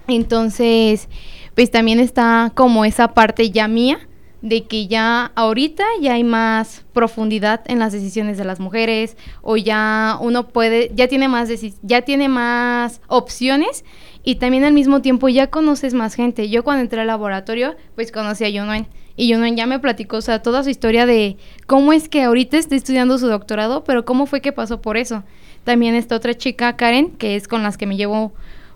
Entonces, 0.07 1.09
pues 1.53 1.69
también 1.69 1.99
está 1.99 2.53
como 2.55 2.85
esa 2.85 3.09
parte 3.09 3.51
ya 3.51 3.67
mía 3.67 3.99
de 4.41 4.63
que 4.63 4.87
ya 4.87 5.33
ahorita 5.35 5.83
ya 5.99 6.13
hay 6.13 6.23
más 6.23 6.85
profundidad 6.93 7.61
en 7.65 7.79
las 7.79 7.91
decisiones 7.91 8.37
de 8.37 8.45
las 8.45 8.61
mujeres 8.61 9.17
o 9.41 9.57
ya 9.57 10.17
uno 10.21 10.47
puede 10.47 10.91
ya 10.95 11.09
tiene 11.09 11.27
más 11.27 11.49
ya 11.81 12.03
tiene 12.03 12.29
más 12.29 13.01
opciones 13.07 13.83
y 14.23 14.35
también 14.35 14.63
al 14.63 14.71
mismo 14.71 15.01
tiempo 15.01 15.27
ya 15.27 15.47
conoces 15.47 15.93
más 15.93 16.15
gente. 16.15 16.49
Yo 16.49 16.63
cuando 16.63 16.83
entré 16.83 17.01
al 17.01 17.07
laboratorio, 17.07 17.75
pues 17.95 18.13
conocí 18.13 18.45
a 18.45 18.49
Yunuen 18.49 18.87
y 19.17 19.29
Yunuen 19.29 19.55
ya 19.55 19.65
me 19.65 19.79
platicó, 19.79 20.17
o 20.17 20.21
sea, 20.21 20.41
toda 20.41 20.63
su 20.63 20.69
historia 20.69 21.05
de 21.05 21.37
cómo 21.67 21.93
es 21.93 22.09
que 22.09 22.23
ahorita 22.23 22.57
está 22.57 22.75
estudiando 22.75 23.17
su 23.17 23.27
doctorado, 23.27 23.83
pero 23.83 24.05
cómo 24.05 24.25
fue 24.25 24.41
que 24.41 24.51
pasó 24.51 24.81
por 24.81 24.97
eso. 24.97 25.23
También 25.63 25.95
está 25.95 26.15
otra 26.15 26.35
chica, 26.35 26.75
Karen, 26.75 27.11
que 27.11 27.35
es 27.35 27.47
con 27.47 27.63
las 27.63 27.77
que 27.77 27.87
me 27.87 27.97
llevo 27.97 28.33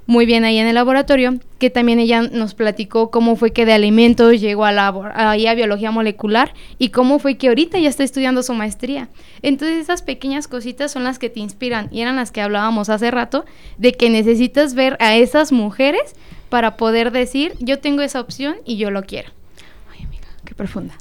muy 0.10 0.26
bien 0.26 0.44
ahí 0.44 0.58
en 0.58 0.66
el 0.66 0.74
laboratorio, 0.74 1.36
que 1.60 1.70
también 1.70 2.00
ella 2.00 2.24
nos 2.24 2.56
platicó 2.56 3.12
cómo 3.12 3.36
fue 3.36 3.52
que 3.52 3.68
de 3.68 3.74
alimentos 3.74 4.42
llegó 4.42 4.66
a, 4.66 4.72
la, 4.72 4.88
a 4.88 5.54
biología 5.54 5.92
molecular 5.92 6.56
y 6.80 6.90
cómo 6.90 7.20
fue 7.20 7.38
que 7.38 7.50
ahorita 7.50 7.78
ya 7.78 7.90
está 7.90 8.04
estudiando 8.04 8.42
su 8.42 8.56
maestría. 8.56 9.08
Entonces 9.44 9.78
esas 9.78 10.02
pequeñas 10.02 10.48
cositas 10.48 10.92
son 10.92 11.04
las 11.04 11.20
que 11.20 11.30
te 11.30 11.42
inspiran 11.42 11.90
y 11.92 12.02
eran 12.02 12.16
las 12.16 12.32
que 12.32 12.42
hablábamos 12.42 12.90
hace 12.90 13.12
rato, 13.12 13.46
de 13.78 13.92
que 13.92 14.10
necesitas 14.10 14.74
ver 14.74 14.98
a 15.00 15.16
esas 15.16 15.52
mujeres 15.52 16.16
para 16.50 16.76
poder 16.76 17.12
decir, 17.12 17.54
yo 17.60 17.78
tengo 17.78 18.02
esa 18.02 18.20
opción 18.20 18.56
y 18.66 18.78
yo 18.78 18.90
lo 18.90 19.04
quiero. 19.04 19.30
Profunda. 20.60 20.94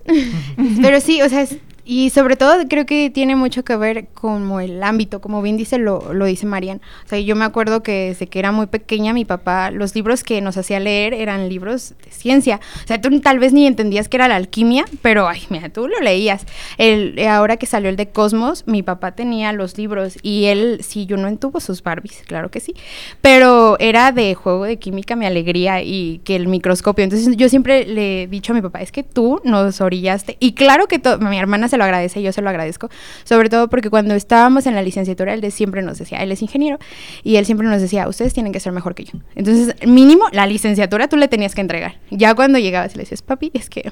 Pero 0.81 1.01
sí, 1.01 1.21
o 1.21 1.29
sea, 1.29 1.41
es, 1.43 1.57
y 1.91 2.11
sobre 2.11 2.37
todo 2.37 2.53
creo 2.69 2.85
que 2.85 3.09
tiene 3.09 3.35
mucho 3.35 3.65
que 3.65 3.75
ver 3.75 4.09
con 4.09 4.61
el 4.61 4.83
ámbito, 4.83 5.23
como 5.23 5.41
bien 5.41 5.57
dice, 5.57 5.79
lo, 5.79 6.13
lo 6.13 6.27
dice 6.27 6.45
Marian. 6.45 6.83
O 7.07 7.09
sea, 7.09 7.19
yo 7.19 7.35
me 7.35 7.47
acuerdo 7.47 7.83
que 7.83 8.09
desde 8.09 8.27
que 8.27 8.39
era 8.39 8.53
muy 8.53 8.67
pequeña, 8.67 9.15
mi 9.15 9.25
papá, 9.25 9.71
los 9.71 9.95
libros 9.95 10.23
que 10.23 10.43
nos 10.43 10.59
hacía 10.59 10.81
leer 10.81 11.15
eran 11.15 11.49
libros 11.49 11.95
de 12.05 12.11
ciencia. 12.11 12.61
O 12.85 12.87
sea, 12.87 13.01
tú 13.01 13.19
tal 13.21 13.39
vez 13.39 13.55
ni 13.55 13.67
entendías 13.67 14.11
que 14.11 14.19
era 14.19 14.29
la 14.29 14.37
alquimia, 14.37 14.85
pero, 15.01 15.29
ay, 15.29 15.41
mira, 15.49 15.71
tú 15.71 15.89
lo 15.89 15.99
leías. 16.01 16.45
El, 16.77 17.19
ahora 17.27 17.57
que 17.57 17.65
salió 17.65 17.89
el 17.89 17.97
de 17.97 18.11
Cosmos, 18.11 18.65
mi 18.67 18.83
papá 18.83 19.13
tenía 19.13 19.55
los 19.55 19.79
libros 19.79 20.19
y 20.21 20.45
él, 20.45 20.81
sí, 20.87 21.07
yo 21.07 21.17
no 21.17 21.27
entuvo 21.27 21.59
sus 21.59 21.83
Barbies, 21.83 22.23
claro 22.27 22.51
que 22.51 22.61
sí, 22.61 22.75
pero 23.23 23.79
era 23.79 24.13
de 24.13 24.35
juego 24.35 24.65
de 24.65 24.79
química, 24.79 25.17
mi 25.17 25.25
alegría 25.25 25.81
y 25.83 26.21
que 26.25 26.37
el 26.37 26.49
microscopio. 26.49 27.03
Entonces 27.03 27.35
yo 27.35 27.49
siempre 27.49 27.87
le 27.87 28.25
he 28.25 28.27
dicho 28.27 28.53
a 28.53 28.55
mi 28.55 28.61
papá, 28.61 28.83
es 28.83 28.93
que 28.93 29.05
tú 29.05 29.41
nos 29.43 29.81
orillaste. 29.81 30.37
Y 30.39 30.53
claro 30.53 30.87
que 30.87 31.01
mi 31.21 31.39
hermana 31.39 31.69
se 31.69 31.78
lo 31.79 31.85
agradece, 31.85 32.23
yo 32.23 32.33
se 32.33 32.43
lo 32.43 32.51
agradezco, 32.51 32.91
sobre 33.25 33.49
todo 33.49 33.69
porque 33.69 33.91
cuando 33.91 34.15
estábamos 34.15 34.67
en 34.67 34.75
la 34.75 34.83
licenciatura, 34.83 35.35
él 35.35 35.51
siempre 35.51 35.83
nos 35.83 35.99
decía, 35.99 36.19
él 36.19 36.33
es 36.33 36.43
ingeniero, 36.43 36.79
y 37.23 37.37
él 37.37 37.47
siempre 37.47 37.67
nos 37.67 37.81
decía, 37.81 38.09
ustedes 38.09 38.35
tienen 38.35 38.53
que 38.53 38.61
ser 38.61 38.73
mejor 38.73 38.95
que 38.95 39.05
yo. 39.05 39.13
Entonces, 39.35 39.75
mínimo, 39.87 40.27
la 40.33 40.47
licenciatura 40.47 41.09
tú 41.09 41.17
le 41.17 41.29
tenías 41.29 41.55
que 41.55 41.61
entregar. 41.61 41.97
Ya 42.11 42.35
cuando 42.35 42.59
llegabas 42.59 42.95
y 42.95 42.97
le 42.97 43.05
decías, 43.05 43.23
papi, 43.23 43.51
es 43.55 43.71
que 43.71 43.91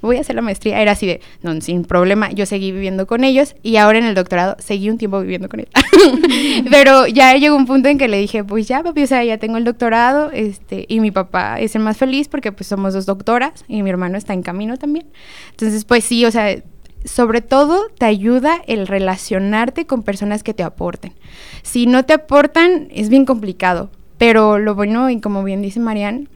voy 0.00 0.16
a 0.16 0.20
hacer 0.20 0.36
la 0.36 0.42
maestría, 0.42 0.80
era 0.80 0.92
así 0.92 1.06
de, 1.06 1.20
no, 1.42 1.60
sin 1.60 1.84
problema, 1.84 2.30
yo 2.30 2.46
seguí 2.46 2.72
viviendo 2.72 3.06
con 3.06 3.24
ellos, 3.24 3.54
y 3.62 3.76
ahora 3.76 3.98
en 3.98 4.04
el 4.04 4.14
doctorado 4.14 4.56
seguí 4.58 4.88
un 4.88 4.98
tiempo 4.98 5.20
viviendo 5.20 5.48
con 5.48 5.60
él. 5.60 5.68
Pero 6.70 7.06
ya 7.06 7.34
llegó 7.36 7.56
un 7.56 7.66
punto 7.66 7.88
en 7.88 7.98
que 7.98 8.08
le 8.08 8.18
dije, 8.18 8.44
pues 8.44 8.68
ya, 8.68 8.82
papi, 8.82 9.02
o 9.02 9.06
sea, 9.06 9.24
ya 9.24 9.38
tengo 9.38 9.58
el 9.58 9.64
doctorado, 9.64 10.30
este, 10.32 10.86
y 10.88 11.00
mi 11.00 11.10
papá 11.10 11.60
es 11.60 11.74
el 11.74 11.82
más 11.82 11.96
feliz 11.96 12.28
porque 12.28 12.52
pues 12.52 12.66
somos 12.66 12.94
dos 12.94 13.06
doctoras, 13.06 13.64
y 13.68 13.82
mi 13.82 13.90
hermano 13.90 14.16
está 14.16 14.32
en 14.32 14.42
camino 14.42 14.76
también. 14.76 15.06
Entonces, 15.50 15.84
pues 15.84 16.04
sí, 16.04 16.24
o 16.24 16.30
sea, 16.30 16.56
sobre 17.04 17.40
todo 17.42 17.88
te 17.98 18.06
ayuda 18.06 18.62
el 18.66 18.86
relacionarte 18.86 19.86
con 19.86 20.02
personas 20.02 20.42
que 20.42 20.54
te 20.54 20.62
aporten. 20.62 21.12
Si 21.62 21.86
no 21.86 22.04
te 22.04 22.14
aportan, 22.14 22.88
es 22.90 23.08
bien 23.08 23.24
complicado, 23.24 23.90
pero 24.18 24.58
lo 24.58 24.74
bueno, 24.74 25.10
y 25.10 25.20
como 25.20 25.44
bien 25.44 25.62
dice 25.62 25.80
Marian, 25.80 26.28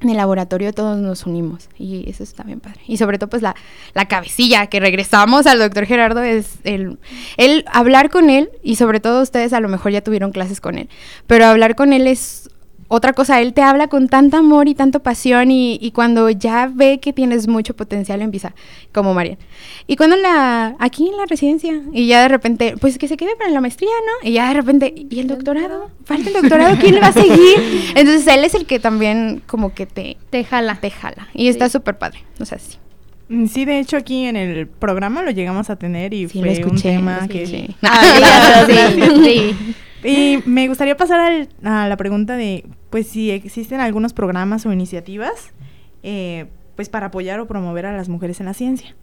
en 0.00 0.10
el 0.10 0.16
laboratorio 0.18 0.72
todos 0.74 0.98
nos 0.98 1.24
unimos 1.26 1.68
y 1.78 2.08
eso 2.08 2.22
está 2.22 2.42
bien 2.42 2.60
padre. 2.60 2.80
Y 2.86 2.98
sobre 2.98 3.18
todo 3.18 3.30
pues 3.30 3.42
la, 3.42 3.56
la 3.94 4.06
cabecilla 4.06 4.66
que 4.66 4.78
regresamos 4.78 5.46
al 5.46 5.58
doctor 5.58 5.86
Gerardo 5.86 6.22
es 6.22 6.58
el, 6.64 6.98
el 7.38 7.64
hablar 7.72 8.10
con 8.10 8.28
él 8.28 8.50
y 8.62 8.76
sobre 8.76 9.00
todo 9.00 9.22
ustedes 9.22 9.52
a 9.52 9.60
lo 9.60 9.68
mejor 9.68 9.92
ya 9.92 10.02
tuvieron 10.02 10.32
clases 10.32 10.60
con 10.60 10.76
él, 10.76 10.88
pero 11.26 11.46
hablar 11.46 11.76
con 11.76 11.92
él 11.92 12.06
es 12.06 12.50
otra 12.88 13.12
cosa, 13.12 13.40
él 13.40 13.52
te 13.52 13.62
habla 13.62 13.88
con 13.88 14.08
tanta 14.08 14.38
amor 14.38 14.68
y 14.68 14.74
tanta 14.74 15.00
pasión 15.00 15.50
y, 15.50 15.78
y, 15.80 15.90
cuando 15.90 16.30
ya 16.30 16.70
ve 16.72 16.98
que 17.00 17.12
tienes 17.12 17.48
mucho 17.48 17.74
potencial 17.74 18.22
empieza, 18.22 18.54
como 18.92 19.12
María. 19.12 19.38
Y 19.86 19.96
cuando 19.96 20.16
la, 20.16 20.76
aquí 20.78 21.08
en 21.08 21.16
la 21.16 21.26
residencia, 21.26 21.82
y 21.92 22.06
ya 22.06 22.22
de 22.22 22.28
repente, 22.28 22.74
pues 22.80 22.98
que 22.98 23.08
se 23.08 23.16
quede 23.16 23.34
para 23.36 23.50
la 23.50 23.60
maestría, 23.60 23.90
¿no? 24.06 24.28
Y 24.28 24.34
ya 24.34 24.48
de 24.48 24.54
repente, 24.54 24.94
¿y 24.96 25.18
el 25.18 25.26
doctorado? 25.26 25.90
Falta 26.04 26.28
el 26.28 26.34
doctorado, 26.34 26.76
¿quién 26.78 26.94
le 26.94 27.00
va 27.00 27.08
a 27.08 27.12
seguir? 27.12 27.58
Entonces 27.94 28.26
él 28.26 28.44
es 28.44 28.54
el 28.54 28.66
que 28.66 28.78
también 28.78 29.42
como 29.46 29.74
que 29.74 29.86
te... 29.86 30.16
Te 30.30 30.44
jala. 30.44 30.78
Te 30.80 30.90
jala. 30.90 31.28
Y 31.34 31.48
está 31.48 31.68
súper 31.68 31.98
padre, 31.98 32.24
o 32.38 32.44
sea, 32.44 32.58
sí. 32.58 32.78
Mm, 33.28 33.46
sí, 33.46 33.64
de 33.64 33.80
hecho 33.80 33.96
aquí 33.96 34.24
en 34.24 34.36
el 34.36 34.68
programa 34.68 35.22
lo 35.22 35.32
llegamos 35.32 35.70
a 35.70 35.76
tener 35.76 36.14
y 36.14 36.28
sí, 36.28 36.38
fue 36.38 36.52
escuché, 36.52 36.90
un 36.90 36.96
tema 36.96 37.18
lo 37.22 37.28
que... 37.28 37.42
escuché. 37.42 37.68
Ah, 37.82 38.02
sí, 38.02 38.20
gracias. 38.68 39.24
sí. 39.24 39.74
Y 40.04 40.38
me 40.46 40.68
gustaría 40.68 40.96
pasar 40.96 41.20
al- 41.20 41.48
a 41.64 41.88
la 41.88 41.96
pregunta 41.96 42.36
de, 42.36 42.64
pues, 42.90 43.06
si 43.08 43.30
existen 43.30 43.80
algunos 43.80 44.12
programas 44.12 44.64
o 44.66 44.72
iniciativas, 44.72 45.52
eh, 46.02 46.46
pues, 46.76 46.88
para 46.88 47.06
apoyar 47.06 47.40
o 47.40 47.46
promover 47.46 47.86
a 47.86 47.96
las 47.96 48.08
mujeres 48.08 48.40
en 48.40 48.46
la 48.46 48.54
ciencia. 48.54 48.94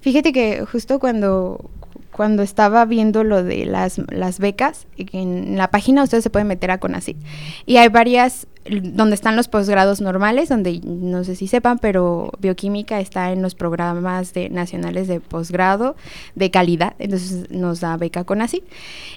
Fíjate 0.00 0.32
que 0.32 0.64
justo 0.64 0.98
cuando, 1.00 1.70
cuando 2.18 2.42
estaba 2.42 2.84
viendo 2.84 3.22
lo 3.22 3.44
de 3.44 3.64
las, 3.64 4.00
becas, 4.40 4.88
en 4.96 5.56
la 5.56 5.70
página 5.70 6.02
ustedes 6.02 6.24
se 6.24 6.30
pueden 6.30 6.48
meter 6.48 6.72
a 6.72 6.78
CONACYT. 6.78 7.16
Y 7.64 7.76
hay 7.76 7.86
varias 7.90 8.48
donde 8.68 9.14
están 9.14 9.36
los 9.36 9.46
posgrados 9.46 10.00
normales, 10.00 10.48
donde 10.48 10.80
no 10.82 11.22
sé 11.22 11.36
si 11.36 11.46
sepan, 11.46 11.78
pero 11.78 12.32
bioquímica 12.40 12.98
está 12.98 13.30
en 13.30 13.40
los 13.40 13.54
programas 13.54 14.34
de, 14.34 14.50
nacionales 14.50 15.06
de 15.06 15.20
posgrado 15.20 15.94
de 16.34 16.50
calidad, 16.50 16.96
entonces 16.98 17.52
nos 17.52 17.78
da 17.78 17.96
beca 17.96 18.24
CONACYT. 18.24 18.64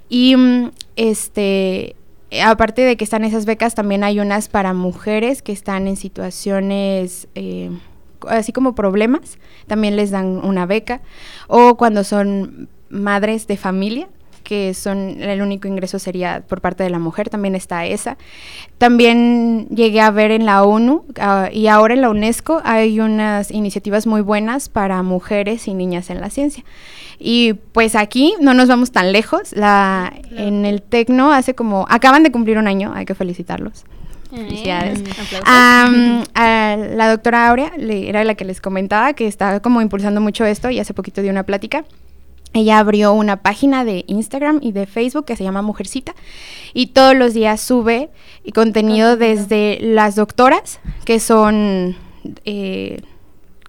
Y 0.08 0.36
mm, 0.36 0.70
este 0.96 1.96
aparte 2.46 2.84
de 2.84 2.98
que 2.98 3.04
están 3.04 3.24
esas 3.24 3.48
becas, 3.48 3.74
también 3.74 4.04
hay 4.04 4.20
unas 4.20 4.48
para 4.48 4.76
mujeres 4.76 5.42
que 5.42 5.54
están 5.54 5.88
en 5.88 5.96
situaciones 5.96 7.28
eh, 7.34 7.72
así 8.28 8.54
como 8.54 8.76
problemas, 8.76 9.40
también 9.66 9.96
les 9.96 10.12
dan 10.12 10.46
una 10.46 10.68
beca. 10.68 11.02
O 11.48 11.78
cuando 11.78 12.04
son 12.04 12.70
madres 12.91 13.47
de 13.47 13.58
familia, 13.58 14.08
que 14.43 14.73
son 14.73 15.21
el 15.21 15.41
único 15.41 15.67
ingreso 15.67 15.99
sería 15.99 16.43
por 16.47 16.62
parte 16.62 16.84
de 16.84 16.89
la 16.89 16.99
mujer, 16.99 17.30
también 17.30 17.56
está 17.56 17.86
esa. 17.86 18.17
También 18.77 19.67
llegué 19.69 20.01
a 20.01 20.10
ver 20.12 20.32
en 20.32 20.45
la 20.45 20.63
ONU 20.63 21.06
ah, 21.19 21.49
y 21.54 21.67
ahora 21.67 21.93
en 21.93 22.01
la 22.01 22.10
UNESCO 22.10 22.62
hay 22.63 22.99
unas 22.99 23.51
iniciativas 23.51 24.08
muy 24.08 24.21
buenas 24.21 24.69
para 24.69 25.04
mujeres 25.04 25.67
y 25.67 25.73
niñas 25.73 26.10
en 26.10 26.19
la 26.21 26.30
ciencia. 26.30 26.63
Y 27.19 27.54
pues 27.54 27.95
aquí 27.95 28.34
no 28.41 28.54
nos 28.56 28.67
vamos 28.67 28.91
tan 28.91 29.12
lejos. 29.12 29.54
La, 29.56 30.12
En 30.36 30.65
el 30.65 30.82
Tecno 30.82 31.32
hace 31.32 31.54
como, 31.54 31.86
acaban 31.89 32.23
de 32.23 32.32
cumplir 32.32 32.58
un 32.58 32.67
año, 32.67 32.91
hay 32.95 33.06
que 33.06 33.13
felicitarlos. 33.13 33.84
Felicidades. 34.32 35.04
Am, 35.45 36.23
a 36.34 36.77
la 36.77 37.10
doctora 37.10 37.49
Aurea 37.49 37.73
le- 37.77 38.10
era 38.10 38.23
la 38.23 38.34
que 38.36 38.45
les 38.45 38.60
comentaba 38.62 39.13
que 39.13 39.27
estaba 39.27 39.60
como 39.60 39.82
impulsando 39.82 40.19
mucho 40.21 40.45
esto 40.45 40.69
y 40.71 40.80
hace 40.80 40.93
poquito 40.95 41.21
dio 41.21 41.30
una 41.32 41.43
plática. 41.43 41.84
Ella 42.54 42.80
abrió 42.80 43.14
una 43.14 43.38
página 43.38 43.86
de 43.86 44.04
Instagram 44.08 44.60
y 44.62 44.74
de 44.74 44.86
Facebook 44.86 45.26
que 45.26 45.36
se 45.36 45.44
llama 45.44 45.62
Mujercita 45.62 46.14
y 46.74 46.88
todos 46.88 47.16
los 47.16 47.34
días 47.34 47.62
sube 47.62 48.10
contenido. 48.54 49.16
desde 49.18 49.80
las 49.82 50.16
doctoras 50.16 50.80
que 51.06 51.20
son 51.20 51.96
eh, 52.46 53.02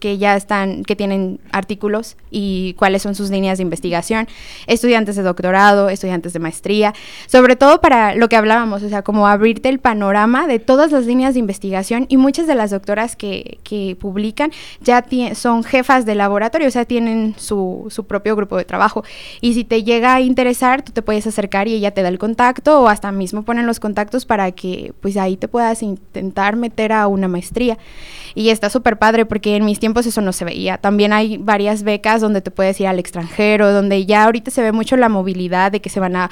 que 0.02 0.18
ya 0.18 0.34
están, 0.34 0.82
que 0.82 0.96
tienen 0.96 1.38
artículos 1.52 2.16
y 2.28 2.74
cuáles 2.74 3.02
son 3.02 3.14
sus 3.14 3.30
líneas 3.30 3.58
de 3.58 3.62
investigación, 3.62 4.26
estudiantes 4.66 5.14
de 5.14 5.22
doctorado, 5.22 5.90
estudiantes 5.90 6.32
de 6.32 6.40
maestría, 6.40 6.92
sobre 7.28 7.54
todo 7.54 7.80
para 7.80 8.16
lo 8.16 8.28
que 8.28 8.34
hablábamos, 8.34 8.82
o 8.82 8.88
sea, 8.88 9.02
como 9.02 9.28
abrirte 9.28 9.68
el 9.68 9.78
panorama 9.78 10.48
de 10.48 10.58
todas 10.58 10.90
las 10.90 11.06
líneas 11.06 11.34
de 11.34 11.40
investigación 11.40 12.06
y 12.08 12.16
muchas 12.16 12.48
de 12.48 12.56
las 12.56 12.72
doctoras 12.72 13.14
que, 13.14 13.58
que 13.62 13.96
publican 14.00 14.50
ya 14.80 15.04
son 15.34 15.62
jefas 15.62 16.04
de 16.04 16.16
laboratorio, 16.16 16.66
o 16.66 16.72
sea, 16.72 16.84
tienen 16.84 17.36
su, 17.38 17.86
su 17.90 18.04
propio 18.04 18.34
grupo 18.34 18.56
de 18.56 18.64
trabajo. 18.64 19.04
Y 19.40 19.54
si 19.54 19.62
te 19.62 19.84
llega 19.84 20.16
a 20.16 20.20
interesar, 20.20 20.82
tú 20.82 20.90
te 20.90 21.02
puedes 21.02 21.28
acercar 21.28 21.68
y 21.68 21.74
ella 21.74 21.92
te 21.92 22.02
da 22.02 22.08
el 22.08 22.18
contacto 22.18 22.80
o 22.80 22.88
hasta 22.88 23.12
mismo 23.12 23.44
ponen 23.44 23.66
los 23.66 23.78
contactos 23.78 24.26
para 24.26 24.50
que 24.50 24.94
pues 25.00 25.16
ahí 25.16 25.36
te 25.36 25.46
puedas 25.46 25.80
intentar 25.84 26.56
meter 26.56 26.92
a 26.92 27.06
una 27.06 27.28
maestría. 27.28 27.78
Y 28.34 28.50
está 28.50 28.70
súper 28.70 28.98
padre 28.98 29.26
porque 29.26 29.56
en 29.56 29.64
mis 29.64 29.78
tiempos 29.78 30.06
eso 30.06 30.20
no 30.20 30.32
se 30.32 30.44
veía. 30.44 30.78
También 30.78 31.12
hay 31.12 31.36
varias 31.36 31.82
becas 31.82 32.20
donde 32.20 32.40
te 32.40 32.50
puedes 32.50 32.80
ir 32.80 32.86
al 32.86 32.98
extranjero, 32.98 33.72
donde 33.72 34.06
ya 34.06 34.24
ahorita 34.24 34.50
se 34.50 34.62
ve 34.62 34.72
mucho 34.72 34.96
la 34.96 35.08
movilidad 35.08 35.72
de 35.72 35.80
que 35.80 35.90
se 35.90 36.00
van 36.00 36.16
a, 36.16 36.30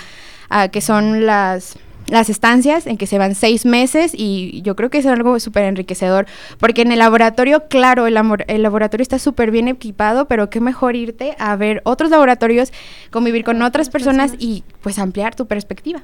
a 0.48 0.68
que 0.68 0.80
son 0.80 1.26
las 1.26 1.76
las 2.10 2.28
estancias 2.28 2.86
en 2.86 2.96
que 2.96 3.06
se 3.06 3.18
van 3.18 3.34
seis 3.34 3.64
meses 3.64 4.12
y 4.14 4.62
yo 4.62 4.74
creo 4.74 4.90
que 4.90 4.98
es 4.98 5.06
algo 5.06 5.38
súper 5.38 5.64
enriquecedor 5.64 6.26
porque 6.58 6.82
en 6.82 6.92
el 6.92 6.98
laboratorio, 6.98 7.68
claro, 7.68 8.06
el, 8.06 8.18
el 8.48 8.62
laboratorio 8.62 9.02
está 9.02 9.18
súper 9.18 9.50
bien 9.50 9.68
equipado, 9.68 10.26
pero 10.26 10.50
qué 10.50 10.60
mejor 10.60 10.96
irte 10.96 11.36
a 11.38 11.54
ver 11.56 11.80
otros 11.84 12.10
laboratorios, 12.10 12.72
convivir 13.10 13.44
con 13.44 13.62
otras 13.62 13.90
personas 13.90 14.32
y 14.38 14.64
pues 14.82 14.98
ampliar 14.98 15.34
tu 15.36 15.46
perspectiva. 15.46 16.02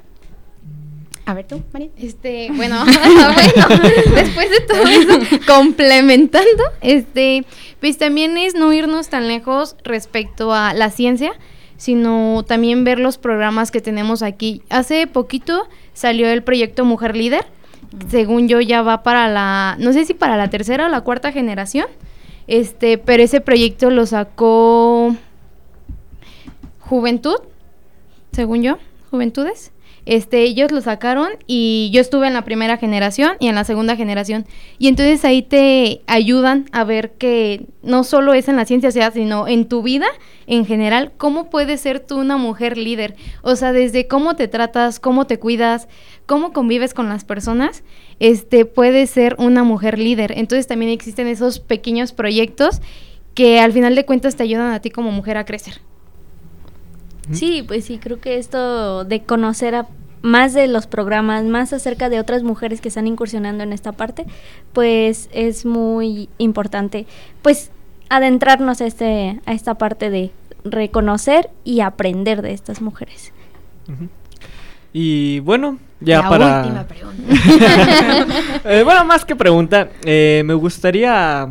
A 1.26 1.34
ver 1.34 1.44
tú, 1.44 1.60
María. 1.72 1.88
Este, 1.98 2.52
bueno, 2.52 2.84
bueno, 2.84 3.28
después 4.14 4.48
de 4.48 4.60
todo 4.60 4.86
eso, 4.86 5.18
complementando, 5.46 6.62
este, 6.80 7.44
pues 7.80 7.98
también 7.98 8.38
es 8.38 8.54
no 8.54 8.72
irnos 8.72 9.08
tan 9.08 9.26
lejos 9.26 9.74
respecto 9.82 10.54
a 10.54 10.72
la 10.72 10.90
ciencia, 10.90 11.32
sino 11.76 12.44
también 12.46 12.84
ver 12.84 13.00
los 13.00 13.18
programas 13.18 13.72
que 13.72 13.80
tenemos 13.80 14.22
aquí. 14.22 14.62
Hace 14.68 15.08
poquito 15.08 15.68
salió 15.94 16.28
el 16.28 16.44
proyecto 16.44 16.84
Mujer 16.84 17.16
Líder, 17.16 17.44
según 18.08 18.46
yo 18.46 18.60
ya 18.60 18.82
va 18.82 19.02
para 19.02 19.28
la, 19.28 19.74
no 19.80 19.92
sé 19.92 20.04
si 20.04 20.14
para 20.14 20.36
la 20.36 20.48
tercera 20.48 20.86
o 20.86 20.88
la 20.88 21.00
cuarta 21.00 21.32
generación, 21.32 21.86
este, 22.46 22.98
pero 22.98 23.24
ese 23.24 23.40
proyecto 23.40 23.90
lo 23.90 24.06
sacó 24.06 25.16
Juventud, 26.78 27.38
según 28.30 28.62
yo, 28.62 28.78
Juventudes. 29.10 29.72
Este, 30.06 30.42
ellos 30.42 30.70
lo 30.70 30.80
sacaron 30.80 31.28
y 31.48 31.90
yo 31.92 32.00
estuve 32.00 32.28
en 32.28 32.32
la 32.32 32.44
primera 32.44 32.76
generación 32.76 33.32
y 33.40 33.48
en 33.48 33.56
la 33.56 33.64
segunda 33.64 33.96
generación. 33.96 34.46
Y 34.78 34.86
entonces 34.86 35.24
ahí 35.24 35.42
te 35.42 36.02
ayudan 36.06 36.66
a 36.72 36.84
ver 36.84 37.12
que 37.12 37.66
no 37.82 38.04
solo 38.04 38.32
es 38.32 38.48
en 38.48 38.56
la 38.56 38.64
ciencia, 38.64 38.90
sino 39.10 39.48
en 39.48 39.68
tu 39.68 39.82
vida 39.82 40.06
en 40.46 40.64
general, 40.64 41.12
cómo 41.16 41.50
puedes 41.50 41.80
ser 41.80 42.00
tú 42.00 42.18
una 42.18 42.36
mujer 42.36 42.78
líder. 42.78 43.16
O 43.42 43.56
sea, 43.56 43.72
desde 43.72 44.06
cómo 44.06 44.36
te 44.36 44.46
tratas, 44.46 45.00
cómo 45.00 45.26
te 45.26 45.38
cuidas, 45.38 45.88
cómo 46.26 46.52
convives 46.52 46.94
con 46.94 47.08
las 47.08 47.24
personas, 47.24 47.82
este, 48.20 48.64
puedes 48.64 49.10
ser 49.10 49.34
una 49.38 49.64
mujer 49.64 49.98
líder. 49.98 50.32
Entonces 50.36 50.68
también 50.68 50.92
existen 50.92 51.26
esos 51.26 51.58
pequeños 51.58 52.12
proyectos 52.12 52.80
que 53.34 53.58
al 53.60 53.72
final 53.72 53.94
de 53.96 54.06
cuentas 54.06 54.36
te 54.36 54.44
ayudan 54.44 54.72
a 54.72 54.80
ti 54.80 54.90
como 54.90 55.10
mujer 55.10 55.36
a 55.36 55.44
crecer. 55.44 55.80
Sí, 57.32 57.64
pues 57.66 57.84
sí, 57.84 57.98
creo 57.98 58.20
que 58.20 58.38
esto 58.38 59.04
de 59.04 59.22
conocer 59.22 59.74
a 59.74 59.86
más 60.22 60.54
de 60.54 60.66
los 60.66 60.86
programas, 60.86 61.44
más 61.44 61.72
acerca 61.72 62.08
de 62.08 62.20
otras 62.20 62.42
mujeres 62.42 62.80
que 62.80 62.88
están 62.88 63.06
incursionando 63.06 63.62
en 63.62 63.72
esta 63.72 63.92
parte, 63.92 64.26
pues 64.72 65.28
es 65.32 65.64
muy 65.64 66.28
importante, 66.38 67.06
pues 67.42 67.70
adentrarnos 68.08 68.80
a 68.80 68.86
este 68.86 69.40
a 69.46 69.52
esta 69.52 69.74
parte 69.74 70.10
de 70.10 70.30
reconocer 70.64 71.50
y 71.64 71.80
aprender 71.80 72.42
de 72.42 72.52
estas 72.52 72.80
mujeres. 72.80 73.32
Y 74.92 75.40
bueno, 75.40 75.78
ya 76.00 76.28
para 76.28 76.62
última 76.62 76.84
pregunta. 76.84 77.22
Eh, 78.64 78.82
bueno, 78.82 79.04
más 79.04 79.24
que 79.24 79.36
pregunta, 79.36 79.88
eh, 80.04 80.42
me 80.44 80.54
gustaría 80.54 81.48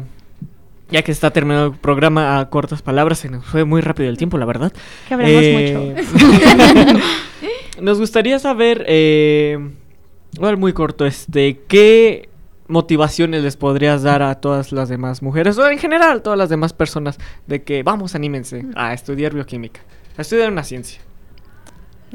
ya 0.95 1.03
que 1.03 1.11
está 1.11 1.31
terminado 1.31 1.67
el 1.67 1.73
programa 1.73 2.39
a 2.39 2.49
cortas 2.49 2.81
palabras, 2.81 3.19
se 3.19 3.29
nos 3.29 3.45
fue 3.45 3.65
muy 3.65 3.81
rápido 3.81 4.07
el 4.07 4.15
tiempo, 4.15 4.37
la 4.37 4.45
verdad. 4.45 4.71
Que 5.09 5.13
hablamos 5.13 5.41
eh, 5.43 5.95
mucho. 5.97 7.03
nos 7.81 7.99
gustaría 7.99 8.39
saber, 8.39 8.85
eh, 8.87 9.59
bueno, 10.39 10.57
muy 10.57 10.71
corto, 10.71 11.05
este, 11.05 11.59
¿qué 11.67 12.29
motivaciones 12.67 13.43
les 13.43 13.57
podrías 13.57 14.03
dar 14.03 14.21
a 14.21 14.35
todas 14.35 14.71
las 14.71 14.87
demás 14.87 15.21
mujeres, 15.21 15.57
o 15.57 15.69
en 15.69 15.79
general 15.79 16.21
todas 16.21 16.39
las 16.39 16.47
demás 16.47 16.71
personas, 16.71 17.17
de 17.45 17.61
que 17.63 17.83
vamos, 17.83 18.15
anímense 18.15 18.65
a 18.75 18.93
estudiar 18.93 19.33
bioquímica, 19.33 19.81
a 20.17 20.21
estudiar 20.21 20.49
una 20.49 20.63
ciencia? 20.63 21.01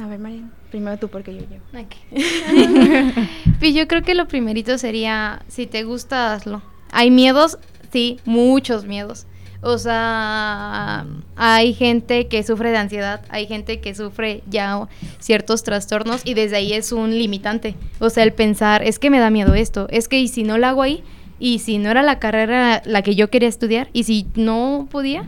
A 0.01 0.07
ver, 0.07 0.19
María, 0.19 0.49
primero 0.71 0.97
tú 0.97 1.09
porque 1.09 1.35
yo 1.35 1.40
llevo. 1.40 1.64
pues 3.59 3.75
yo 3.75 3.87
creo 3.87 4.01
que 4.01 4.14
lo 4.14 4.27
primerito 4.27 4.79
sería, 4.79 5.43
si 5.49 5.66
te 5.66 5.83
gusta, 5.83 6.33
hazlo. 6.33 6.62
Hay 6.90 7.11
miedos, 7.11 7.59
sí, 7.90 8.18
muchos 8.24 8.85
miedos. 8.85 9.26
O 9.62 9.76
sea, 9.76 11.05
hay 11.37 11.74
gente 11.74 12.29
que 12.29 12.42
sufre 12.42 12.70
de 12.70 12.79
ansiedad, 12.79 13.20
hay 13.29 13.46
gente 13.46 13.81
que 13.81 13.94
sufre 13.94 14.42
ya 14.48 14.88
ciertos 15.18 15.62
trastornos 15.62 16.22
y 16.24 16.33
desde 16.33 16.57
ahí 16.57 16.72
es 16.72 16.92
un 16.92 17.11
limitante. 17.11 17.74
O 17.98 18.09
sea, 18.09 18.24
el 18.24 18.33
pensar, 18.33 18.83
es 18.83 18.98
que 18.98 19.11
me 19.11 19.18
da 19.18 19.29
miedo 19.29 19.55
esto, 19.55 19.87
es 19.90 20.09
que 20.09 20.18
y 20.18 20.29
si 20.29 20.44
no 20.44 20.57
lo 20.57 20.66
hago 20.66 20.83
ahí, 20.83 21.05
y 21.38 21.59
si 21.59 21.79
no 21.79 21.90
era 21.90 22.03
la 22.03 22.18
carrera 22.18 22.83
la 22.87 23.03
que 23.03 23.14
yo 23.14 23.29
quería 23.29 23.48
estudiar, 23.48 23.88
y 23.92 24.05
si 24.05 24.26
no 24.35 24.88
podía, 24.90 25.24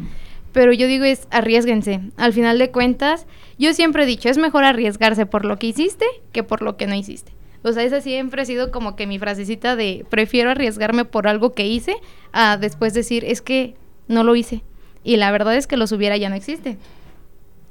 pero 0.53 0.72
yo 0.72 0.87
digo 0.87 1.05
es 1.05 1.27
arriesguense. 1.31 2.01
Al 2.16 2.33
final 2.33 2.59
de 2.59 2.70
cuentas, 2.70 3.27
yo 3.59 3.75
siempre 3.75 4.05
he 4.05 4.07
dicho, 4.07 4.31
es 4.31 4.38
mejor 4.38 4.64
arriesgarse 4.64 5.27
por 5.27 5.44
lo 5.44 5.59
que 5.59 5.66
hiciste 5.66 6.07
que 6.33 6.42
por 6.42 6.62
lo 6.62 6.79
que 6.79 6.87
no 6.87 6.94
hiciste. 6.94 7.33
O 7.62 7.72
sea, 7.72 7.85
esa 7.85 8.01
siempre 8.01 8.42
ha 8.42 8.44
sido 8.44 8.70
como 8.70 8.96
que 8.96 9.07
mi 9.07 9.18
frasecita 9.18 9.77
de 9.77 10.05
prefiero 10.11 10.51
arriesgarme 10.51 11.05
por 11.05 11.29
algo 11.29 11.53
que 11.53 11.66
hice 11.66 11.96
a 12.33 12.57
después 12.57 12.92
decir, 12.94 13.25
es 13.25 13.40
que 13.40 13.75
no 14.09 14.25
lo 14.25 14.35
hice. 14.35 14.62
Y 15.05 15.16
la 15.16 15.31
verdad 15.31 15.57
es 15.57 15.66
que 15.66 15.77
lo 15.77 15.87
subiera 15.87 16.16
ya 16.16 16.29
no 16.29 16.35
existe. 16.35 16.79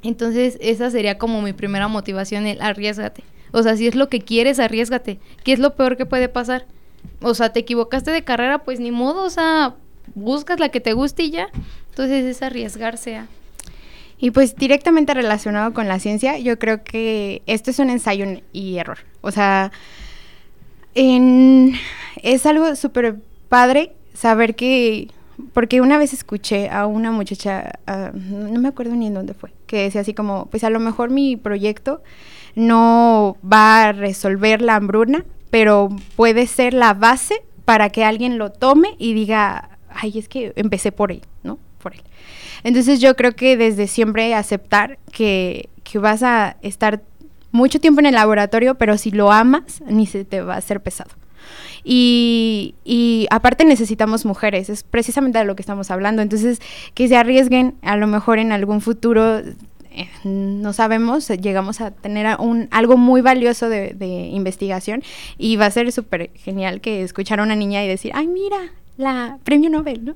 Entonces, 0.03 0.57
esa 0.61 0.89
sería 0.89 1.17
como 1.17 1.41
mi 1.41 1.53
primera 1.53 1.87
motivación, 1.87 2.47
el 2.47 2.61
arriesgate. 2.61 3.23
O 3.51 3.63
sea, 3.63 3.75
si 3.75 3.87
es 3.87 3.95
lo 3.95 4.09
que 4.09 4.21
quieres, 4.21 4.59
arriesgate. 4.59 5.19
¿Qué 5.43 5.53
es 5.53 5.59
lo 5.59 5.75
peor 5.75 5.97
que 5.97 6.05
puede 6.05 6.29
pasar? 6.29 6.65
O 7.21 7.33
sea, 7.33 7.51
te 7.51 7.59
equivocaste 7.59 8.11
de 8.11 8.23
carrera, 8.23 8.63
pues 8.63 8.79
ni 8.79 8.91
modo, 8.91 9.23
o 9.23 9.29
sea, 9.29 9.75
buscas 10.15 10.59
la 10.59 10.69
que 10.69 10.79
te 10.79 10.93
guste 10.93 11.23
y 11.23 11.31
ya. 11.31 11.49
Entonces 11.89 12.25
es 12.25 12.41
arriesgarse 12.41 13.17
a... 13.17 13.27
Y 14.21 14.29
pues 14.29 14.55
directamente 14.55 15.15
relacionado 15.15 15.73
con 15.73 15.87
la 15.87 15.99
ciencia, 15.99 16.37
yo 16.37 16.59
creo 16.59 16.83
que 16.83 17.41
esto 17.47 17.71
es 17.71 17.79
un 17.79 17.89
ensayo 17.89 18.25
y 18.53 18.77
error. 18.77 18.99
O 19.21 19.31
sea, 19.31 19.71
es 20.93 22.45
algo 22.45 22.75
súper 22.75 23.15
padre 23.49 23.93
saber 24.13 24.55
que, 24.55 25.07
porque 25.53 25.81
una 25.81 25.97
vez 25.97 26.13
escuché 26.13 26.69
a 26.69 26.85
una 26.85 27.09
muchacha, 27.11 27.79
no 28.13 28.61
me 28.61 28.67
acuerdo 28.67 28.95
ni 28.95 29.07
en 29.07 29.15
dónde 29.15 29.33
fue, 29.33 29.53
que 29.65 29.83
decía 29.83 30.01
así 30.01 30.13
como, 30.13 30.45
pues 30.45 30.63
a 30.63 30.69
lo 30.69 30.79
mejor 30.79 31.09
mi 31.09 31.35
proyecto 31.35 32.03
no 32.53 33.37
va 33.43 33.85
a 33.85 33.91
resolver 33.91 34.61
la 34.61 34.75
hambruna, 34.75 35.25
pero 35.49 35.89
puede 36.15 36.45
ser 36.45 36.75
la 36.75 36.93
base 36.93 37.41
para 37.65 37.89
que 37.89 38.03
alguien 38.03 38.37
lo 38.37 38.51
tome 38.51 38.89
y 38.99 39.15
diga, 39.15 39.79
ay, 39.89 40.19
es 40.19 40.29
que 40.29 40.53
empecé 40.57 40.91
por 40.91 41.11
¿no? 41.11 41.30
Por 41.81 41.93
él. 41.93 42.01
Entonces 42.63 42.99
yo 43.01 43.15
creo 43.15 43.33
que 43.33 43.57
desde 43.57 43.87
siempre 43.87 44.33
aceptar 44.33 44.99
que, 45.11 45.69
que 45.83 45.99
vas 45.99 46.23
a 46.23 46.57
estar 46.61 47.01
mucho 47.51 47.79
tiempo 47.79 47.99
en 47.99 48.07
el 48.07 48.15
laboratorio, 48.15 48.75
pero 48.75 48.97
si 48.97 49.11
lo 49.11 49.31
amas, 49.31 49.81
ni 49.87 50.05
se 50.05 50.25
te 50.25 50.41
va 50.41 50.55
a 50.55 50.57
hacer 50.57 50.81
pesado. 50.81 51.11
Y, 51.83 52.75
y, 52.85 53.27
aparte 53.31 53.65
necesitamos 53.65 54.25
mujeres, 54.25 54.69
es 54.69 54.83
precisamente 54.83 55.39
de 55.39 55.45
lo 55.45 55.55
que 55.55 55.63
estamos 55.63 55.89
hablando. 55.89 56.21
Entonces, 56.21 56.59
que 56.93 57.07
se 57.07 57.17
arriesguen, 57.17 57.75
a 57.81 57.97
lo 57.97 58.07
mejor 58.07 58.37
en 58.37 58.51
algún 58.51 58.81
futuro, 58.81 59.39
eh, 59.39 60.07
no 60.23 60.73
sabemos, 60.73 61.27
llegamos 61.27 61.81
a 61.81 61.91
tener 61.91 62.39
un, 62.39 62.67
algo 62.71 62.97
muy 62.97 63.21
valioso 63.21 63.67
de, 63.67 63.93
de 63.93 64.05
investigación 64.05 65.01
y 65.37 65.55
va 65.55 65.65
a 65.65 65.71
ser 65.71 65.91
súper 65.91 66.29
genial 66.35 66.81
que 66.81 67.01
escuchar 67.01 67.39
a 67.39 67.43
una 67.43 67.55
niña 67.55 67.83
y 67.83 67.87
decir, 67.87 68.11
ay, 68.13 68.27
mira, 68.27 68.59
la 68.97 69.39
premio 69.43 69.69
Nobel, 69.69 70.05
¿no? 70.05 70.15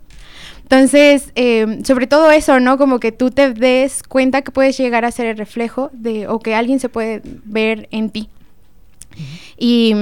Entonces, 0.65 1.31
eh, 1.35 1.81
sobre 1.83 2.07
todo 2.07 2.31
eso, 2.31 2.59
¿no? 2.59 2.79
Como 2.79 2.99
que 2.99 3.11
tú 3.11 3.29
te 3.29 3.53
des 3.53 4.01
cuenta 4.01 4.41
que 4.41 4.49
puedes 4.49 4.75
llegar 4.75 5.05
a 5.05 5.11
ser 5.11 5.27
el 5.27 5.37
reflejo 5.37 5.91
de, 5.93 6.27
o 6.27 6.39
que 6.39 6.55
alguien 6.55 6.79
se 6.79 6.89
puede 6.89 7.21
ver 7.43 7.87
en 7.91 8.09
ti. 8.09 8.29
Y, 9.59 9.93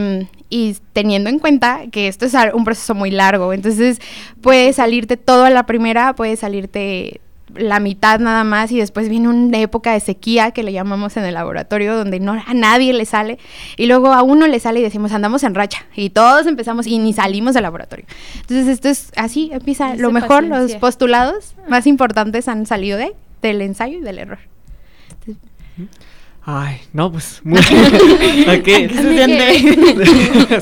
y, 0.49 0.77
teniendo 0.93 1.29
en 1.29 1.39
cuenta 1.39 1.81
que 1.91 2.07
esto 2.07 2.25
es 2.25 2.33
un 2.53 2.63
proceso 2.63 2.95
muy 2.95 3.11
largo, 3.11 3.51
entonces 3.51 3.99
puede 4.39 4.71
salirte 4.71 5.17
todo 5.17 5.43
a 5.43 5.49
la 5.49 5.65
primera, 5.65 6.15
puede 6.15 6.37
salirte 6.37 7.19
la 7.55 7.79
mitad 7.79 8.19
nada 8.19 8.43
más 8.43 8.71
y 8.71 8.77
después 8.77 9.09
viene 9.09 9.29
una 9.29 9.59
época 9.59 9.93
de 9.93 9.99
sequía 9.99 10.51
que 10.51 10.63
le 10.63 10.71
llamamos 10.71 11.17
en 11.17 11.23
el 11.23 11.33
laboratorio 11.33 11.95
donde 11.95 12.19
no 12.19 12.33
a 12.33 12.53
nadie 12.53 12.93
le 12.93 13.05
sale 13.05 13.39
y 13.77 13.85
luego 13.85 14.13
a 14.13 14.23
uno 14.23 14.47
le 14.47 14.59
sale 14.59 14.79
y 14.79 14.83
decimos 14.83 15.11
andamos 15.11 15.43
en 15.43 15.55
racha 15.55 15.85
y 15.95 16.09
todos 16.09 16.47
empezamos 16.47 16.87
y 16.87 16.99
ni 16.99 17.13
salimos 17.13 17.53
del 17.53 17.63
laboratorio. 17.63 18.05
Entonces 18.35 18.67
esto 18.67 18.89
es 18.89 19.11
así, 19.15 19.49
empieza 19.53 19.95
lo 19.95 20.11
mejor, 20.11 20.43
los 20.43 20.75
postulados 20.75 21.55
más 21.67 21.87
importantes 21.87 22.47
han 22.47 22.65
salido 22.65 22.97
de 22.97 23.13
del 23.41 23.61
ensayo 23.61 23.99
y 23.99 24.01
del 24.01 24.19
error. 24.19 24.39
Ay, 26.45 26.81
no, 26.91 27.09
pues 27.11 27.41
muy 27.43 27.61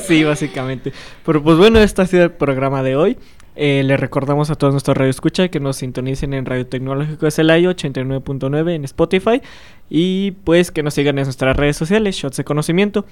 sí, 0.06 0.22
básicamente. 0.22 0.92
Pero 1.24 1.42
pues 1.42 1.58
bueno, 1.58 1.80
este 1.80 2.02
ha 2.02 2.06
sido 2.06 2.24
el 2.24 2.30
programa 2.30 2.82
de 2.82 2.96
hoy. 2.96 3.16
Eh, 3.54 3.82
le 3.84 3.98
recordamos 3.98 4.50
a 4.50 4.54
todos 4.54 4.72
nuestros 4.72 4.96
radioescucha 4.96 5.48
que 5.48 5.60
nos 5.60 5.76
sintonicen 5.76 6.32
en 6.32 6.46
Radio 6.46 6.66
Tecnológico 6.66 7.26
de 7.26 7.30
Celaya 7.30 7.68
89.9 7.68 8.74
en 8.74 8.84
Spotify 8.84 9.42
y 9.90 10.30
pues 10.44 10.70
que 10.70 10.82
nos 10.82 10.94
sigan 10.94 11.18
en 11.18 11.24
nuestras 11.24 11.56
redes 11.56 11.76
sociales, 11.76 12.16
Shots 12.16 12.36
de 12.38 12.44
Conocimiento. 12.44 13.04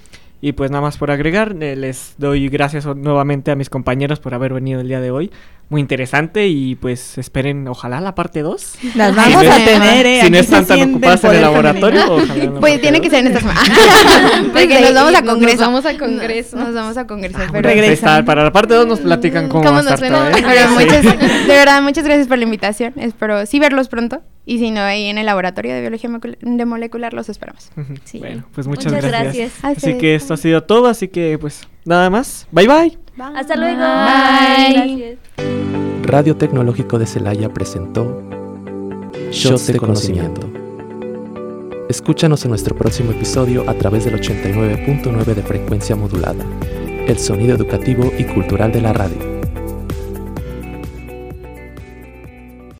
Y 0.43 0.53
pues 0.53 0.71
nada 0.71 0.81
más 0.81 0.97
por 0.97 1.11
agregar, 1.11 1.55
eh, 1.61 1.77
les 1.77 2.15
doy 2.17 2.49
gracias 2.49 2.87
nuevamente 2.87 3.51
a 3.51 3.57
mis 3.57 3.69
compañeros 3.69 4.21
por 4.21 4.33
haber 4.33 4.55
venido 4.55 4.81
el 4.81 4.89
día 4.89 4.99
de 5.03 5.11
hoy. 5.11 5.31
Muy 5.69 5.83
interesante 5.83 6.49
y 6.49 6.77
pues 6.77 7.19
esperen, 7.19 7.69
ojalá 7.69 8.01
la 8.01 8.15
parte 8.15 8.41
2. 8.41 8.79
Las 8.97 9.15
vamos 9.15 9.45
a 9.47 9.59
es- 9.59 9.65
tener, 9.67 10.07
¿eh? 10.07 10.21
Si 10.25 10.31
no 10.31 10.39
están 10.39 10.65
tan 10.67 10.81
ocupadas 10.91 11.23
en 11.25 11.33
el 11.35 11.43
laboratorio, 11.43 12.01
ojalá 12.15 12.35
la 12.45 12.53
Pues 12.61 12.81
tiene 12.81 13.03
que 13.03 13.11
ser 13.11 13.19
en 13.21 13.27
esta 13.27 13.41
semana. 13.41 13.61
Pues 14.53 14.67
Porque 14.67 14.81
nos 14.81 14.95
vamos 14.95 15.15
a 15.15 15.21
nos 15.21 15.31
congreso. 15.31 15.59
vamos 15.61 15.85
a 15.87 15.99
congreso. 15.99 16.57
Nos, 16.57 16.67
nos 16.69 16.75
vamos 16.75 16.97
a 16.97 17.07
congreso. 17.07 17.39
Ah, 17.39 17.49
pero 17.53 17.69
pues 17.71 18.01
para 18.25 18.43
la 18.45 18.51
parte 18.53 18.75
2 18.75 18.87
nos 18.87 19.01
platican 19.01 19.49
cómo, 19.49 19.63
¿Cómo 19.63 19.75
va 19.75 19.81
a 19.81 19.83
nos 19.83 19.93
estar 19.93 20.09
todo, 20.11 20.27
¿eh? 20.29 20.33
Pero 20.43 20.69
Sí. 20.69 20.75
muchas, 20.75 21.03
de 21.47 21.55
verdad, 21.55 21.83
muchas 21.83 22.05
gracias 22.05 22.27
por 22.29 22.39
la 22.39 22.45
invitación. 22.45 22.95
Espero 22.97 23.45
sí 23.45 23.59
verlos 23.61 23.89
pronto. 23.89 24.23
Y 24.51 24.59
si 24.59 24.73
no, 24.73 24.81
ahí 24.81 25.07
en 25.07 25.17
el 25.17 25.27
laboratorio 25.27 25.73
de 25.73 25.81
biología 25.81 26.11
de 26.41 26.65
molecular 26.67 27.15
los 27.15 27.29
esperamos. 27.29 27.71
Sí. 28.03 28.19
Bueno, 28.19 28.43
pues 28.53 28.67
muchas, 28.67 28.93
Muchas 28.93 29.09
gracias. 29.09 29.53
Así 29.63 29.97
que 29.97 30.17
esto 30.17 30.35
ha 30.35 30.37
sido 30.37 30.65
todo, 30.65 30.89
así 30.89 31.07
que 31.07 31.39
pues 31.41 31.69
nada 31.85 32.11
más. 32.11 32.49
Bye 32.51 32.67
bye. 32.67 32.99
Hasta 33.37 33.55
luego. 33.55 33.79
Bye. 33.79 34.73
Gracias. 34.75 35.19
Radio 36.03 36.37
Tecnológico 36.37 36.99
de 36.99 37.07
Celaya 37.07 37.49
presentó 37.51 38.25
Shots 39.31 39.69
de 39.69 39.79
Conocimiento. 39.79 40.51
Escúchanos 41.89 42.45
en 42.45 42.49
nuestro 42.49 42.75
próximo 42.75 43.13
episodio 43.13 43.71
a 43.71 43.75
través 43.75 44.05
del 44.05 44.21
89.9 44.21 45.27
de 45.27 45.43
frecuencia 45.43 45.95
modulada, 45.95 46.45
el 47.07 47.19
sonido 47.21 47.55
educativo 47.55 48.13
y 48.19 48.25
cultural 48.25 48.73
de 48.73 48.81
la 48.81 48.93
radio. 48.95 49.40